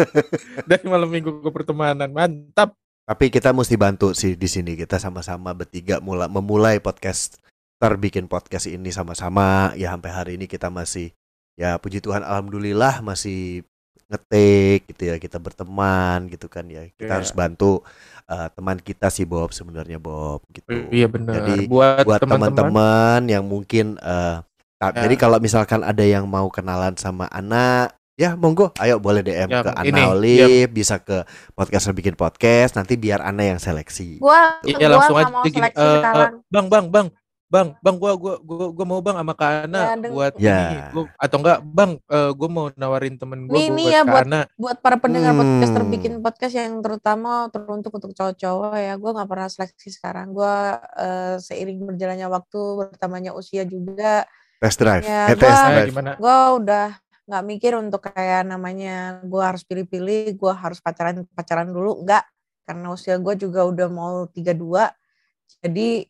[0.70, 2.74] Dari malam minggu ke pertemanan mantap.
[3.06, 7.38] Tapi kita mesti bantu sih di sini kita sama-sama bertiga mulai memulai podcast
[7.78, 9.74] terbikin podcast ini sama-sama.
[9.78, 11.14] Ya sampai hari ini kita masih
[11.54, 13.62] ya puji Tuhan alhamdulillah masih
[14.10, 17.14] ngetik gitu ya kita berteman gitu kan ya kita Iya.
[17.16, 17.86] harus bantu
[18.26, 23.42] eh, teman kita sih Bob sebenarnya Bob gitu iya benar Jadi, buat, buat teman-teman yang
[23.42, 24.36] mungkin eh,
[24.76, 25.04] ta- Ya.
[25.04, 29.62] jadi kalau misalkan ada yang mau kenalan sama anak ya monggo ayo boleh DM Ya,
[29.62, 34.76] ke Ana Olive bisa ke podcast bikin podcast nanti biar Ana yang seleksi Gua, Iya
[34.78, 35.56] gua langsung aja mau gini.
[35.56, 36.32] seleksi eh, sekarang.
[36.34, 37.06] eh, bang, bang, bang,
[37.50, 40.58] bang, bang, gua, gua, gua, gua mau bang sama Kak Ana Ya, buat Ya.
[40.62, 44.00] ini, gua- atau enggak, bang, eh, gua mau nawarin temen gua Nih, buat nih ya,
[44.00, 44.40] Kak buat- Ana.
[44.54, 45.76] Buat para pendengar podcast Hmm.
[45.76, 50.30] terbikin podcast yang terutama teruntuk untuk cowok-cowok ya, gue nggak pernah seleksi sekarang.
[50.30, 50.54] Gue
[50.96, 54.24] eh, seiring berjalannya waktu, bertambahnya usia juga,
[54.62, 56.12] test drive Ya, eh, test gua- Nah, drive gimana?
[56.16, 56.86] gue udah
[57.26, 62.26] nggak mikir untuk kayak namanya gue harus pilih-pilih, gue harus pacaran pacaran dulu, enggak.
[62.62, 64.90] Karena usia gue juga udah mau 32,
[65.58, 66.09] jadi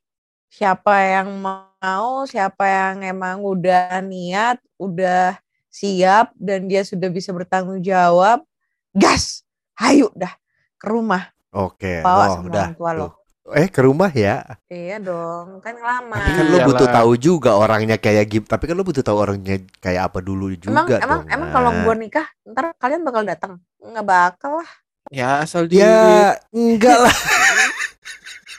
[0.51, 7.79] siapa yang mau, siapa yang emang udah niat, udah siap dan dia sudah bisa bertanggung
[7.81, 8.43] jawab,
[8.91, 10.35] gas, hayu dah
[10.75, 13.07] ke rumah, oke bawa oh sama udah orang tua lo.
[13.07, 13.13] tuh.
[13.51, 16.15] eh ke rumah ya Iya dong, kan lama.
[16.15, 16.69] tapi kan lo Iyalah.
[16.69, 20.51] butuh tahu juga orangnya kayak gim tapi kan lo butuh tahu orangnya kayak apa dulu
[20.53, 21.55] juga Emang emang dong emang Nak.
[21.55, 23.53] kalau gue nikah, ntar kalian bakal datang?
[23.79, 24.71] Nggak bakal lah.
[25.09, 27.17] Ya asal di, ya enggak lah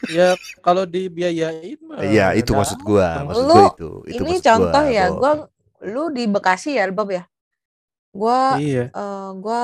[0.07, 2.01] ya kalau dibiayain mah.
[2.01, 5.19] Iya itu maksud gua maksud Lu, gua itu itu Ini maksud contoh gua, ya, Bob.
[5.19, 5.31] gue
[5.89, 7.23] lu di Bekasi ya, Bob ya.
[8.11, 8.89] Gua Iya.
[8.89, 9.63] eh gua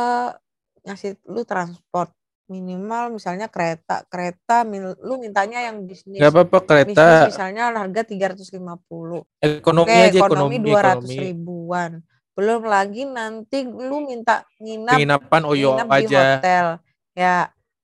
[0.83, 2.09] ngasih lu transport
[2.47, 8.07] minimal misalnya kereta kereta min- lu mintanya yang bisnis Gak apa-apa bisnis kereta misalnya harga
[8.07, 11.15] 350 ekonomi oke aja ekonomi ekonomi 200 ekonomi.
[11.19, 11.91] ribuan
[12.31, 16.19] belum lagi nanti lu minta nginap Penginapan Oyo nginap di aja.
[16.39, 16.65] hotel
[17.11, 17.37] ya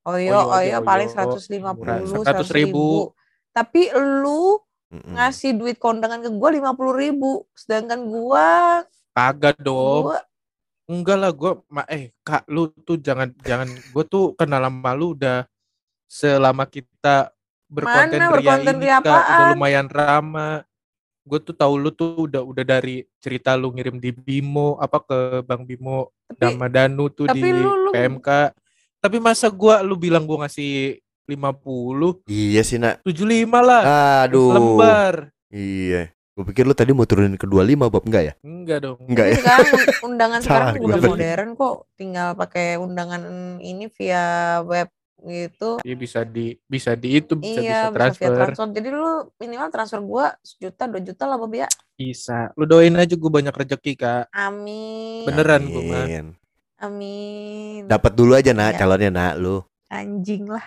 [0.05, 1.39] oyo Oyo oyo paling Oyo.
[1.39, 1.99] 150 Murah.
[2.01, 3.11] 100 100 ribu
[3.49, 5.13] tapi lu Mm-mm.
[5.13, 10.09] ngasih duit kondangan ke gua 50 ribu sedangkan gua Kagak dong.
[10.09, 10.19] gua
[10.83, 11.51] Enggak lah gue
[11.87, 15.47] eh kak lu tuh jangan jangan gue tuh kenal sama lu udah
[16.05, 17.31] selama kita
[17.65, 20.67] berkonten Mana ria berkonten ini ria kak udah lumayan ramah
[21.23, 25.17] gue tuh tahu lu tuh udah udah dari cerita lu ngirim di Bimo apa ke
[25.41, 28.29] Bang Bimo Tapi sama Danu tuh tapi di lu- lu- PMK
[29.03, 33.03] tapi masa gua lu bilang gua ngasih 50 Iya sih nak.
[33.03, 33.81] 75 lah
[34.23, 34.51] Aduh.
[34.51, 35.15] lembar
[35.49, 36.09] Iya.
[36.33, 38.33] Gue pikir lu tadi mau turunin ke 25 Bob enggak ya?
[38.41, 39.35] enggak dong Enggak ya?
[39.43, 39.69] sekarang
[40.01, 41.09] undangan sekarang udah tadi.
[41.11, 41.75] modern kok.
[41.93, 43.21] Tinggal pakai undangan
[43.61, 44.25] ini via
[44.65, 44.89] web
[45.21, 45.79] gitu.
[45.79, 48.67] Iya bisa di bisa di itu bisa iya, bisa bisa via transfer transfer.
[48.73, 51.69] Jadi lu minimal transfer gua sejuta, dua juta lah Bob ya.
[51.93, 55.23] bisa lu doain aja gua banyak rezeki kak Amin.
[55.23, 56.05] Beneran, gua mah.
[56.83, 57.87] Amin.
[57.87, 58.77] Dapat dulu aja nak Iya.
[58.77, 59.63] calonnya nak lu.
[59.87, 60.63] Anjing lah.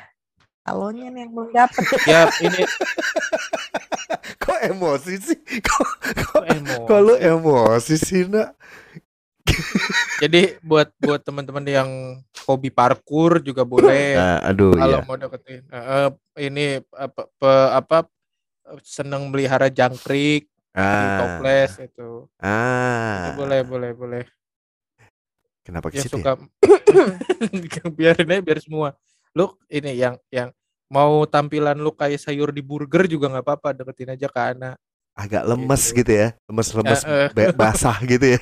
[0.62, 1.84] Kalonnya nih yang belum dapet.
[2.10, 2.64] ya ini
[4.38, 5.38] Kok emosi sih?
[5.60, 5.86] Kok,
[6.24, 8.56] kok, emo kok lu emosi sih nak?
[10.16, 11.90] jadi buat buat teman-teman yang
[12.44, 15.04] hobi parkur juga boleh Nah, aduh kalau ya.
[15.04, 16.08] mau deketin Eh, eh,
[16.42, 17.98] ini apa pe- apa
[18.82, 23.32] seneng melihara jangkrik di Ah, toples itu Itu ah.
[23.34, 24.22] boleh boleh boleh
[25.66, 26.22] Kenapa ke yang situ ya?
[26.22, 26.32] suka
[27.98, 28.88] biarin aja biar semua
[29.34, 30.48] lu ini yang yang
[30.86, 34.78] mau tampilan lu kayak sayur di burger juga nggak apa-apa deketin aja ke anak
[35.16, 36.04] Agak lemes Gitu.
[36.04, 36.28] gitu ya.
[36.44, 37.32] Lemes-lemes eh.
[37.32, 38.40] ba- basah gitu ya.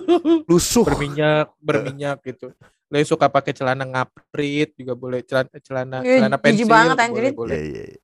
[0.48, 0.80] Lusuh.
[0.82, 2.56] berminyak berminyak gitu
[2.86, 7.58] lu yang suka pakai celana ngaprit juga boleh celana celana celana pensil banget, boleh boleh
[7.58, 7.84] Iya, iya.
[7.90, 8.00] iya.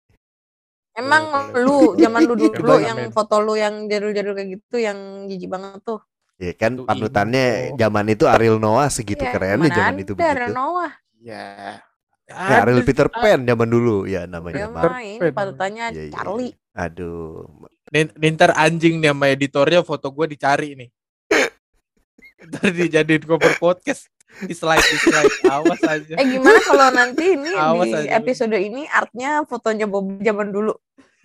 [0.93, 1.65] Emang boleh.
[1.65, 3.13] lu zaman lu dulu yang men.
[3.15, 6.03] foto lu yang jadul-jadul kayak gitu yang jijik banget tuh.
[6.43, 10.51] Ya kan Itu panutannya zaman itu Ariel Noah segitu Iya, kerennya zaman itu begitu.
[10.51, 10.91] Noah.
[11.17, 11.79] ya
[12.27, 14.57] Ya, Ariel Ada- Peter Pan zaman dulu ya namanya.
[14.57, 14.89] Dia Bang.
[14.89, 15.33] mah ini Pen.
[15.33, 16.53] panutannya Iya, iya, Charlie.
[16.73, 17.45] Aduh.
[17.89, 20.91] Nin- Nintar anjing nih sama editornya foto gue dicari nih.
[22.49, 24.09] Ntar dijadiin cover podcast
[24.41, 26.15] di slide di slide awas aja.
[26.17, 30.73] Eh gimana kalau nanti ini Awas di aja episode ini artnya fotonya Bob zaman dulu.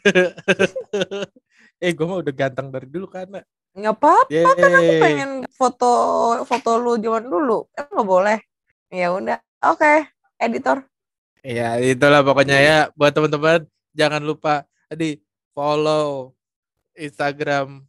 [1.79, 3.41] eh gue mah udah ganteng dari dulu karena.
[3.77, 5.91] Nggak apa-apa kan aku pengen foto
[6.49, 7.69] foto lu zaman dulu.
[7.77, 8.37] Emang nggak boleh?
[8.89, 9.37] Ya udah.
[9.69, 10.09] Oke,
[10.41, 10.81] editor.
[11.45, 15.21] Ya itulah pokoknya ya buat teman-teman jangan lupa tadi
[15.53, 16.33] follow
[16.97, 17.85] Instagram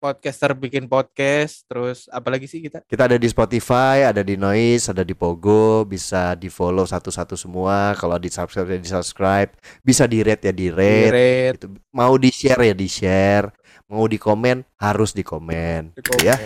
[0.00, 5.04] podcaster bikin podcast terus apalagi sih kita Kita ada di Spotify, ada di Noise, ada
[5.04, 7.92] di Pogo, bisa di follow satu-satu semua.
[8.00, 9.52] Kalau di subscribe ya di subscribe,
[9.84, 11.12] bisa di rate ya di rate.
[11.12, 11.66] rate Gitu.
[11.92, 13.52] Mau di share ya di share,
[13.90, 15.98] mau di komen harus di komen.
[15.98, 16.38] di Ya,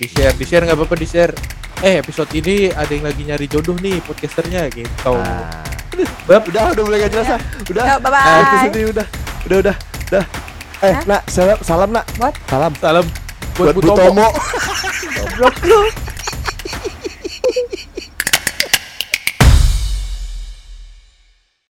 [0.00, 1.32] di share di share nggak apa-apa di share
[1.84, 5.60] eh episode ini ada yang lagi nyari jodoh nih podcasternya gitu Nah.
[6.24, 6.48] Bab.
[6.48, 7.40] Udah, udah mulai gak jelas ah.
[7.68, 7.84] Udah.
[7.84, 8.24] Ya, bye-bye.
[8.24, 9.06] Nah, episode ini udah,
[9.44, 9.76] udah, udah,
[10.08, 10.24] udah.
[10.80, 11.02] Eh, Hah?
[11.04, 12.08] nak, salam, salam nak.
[12.16, 12.34] Buat?
[12.48, 13.04] Salam salam
[13.58, 14.00] buat buat, Bu Bu Tomo.
[14.00, 14.28] Tomo.
[15.20, 15.80] Goblok lu.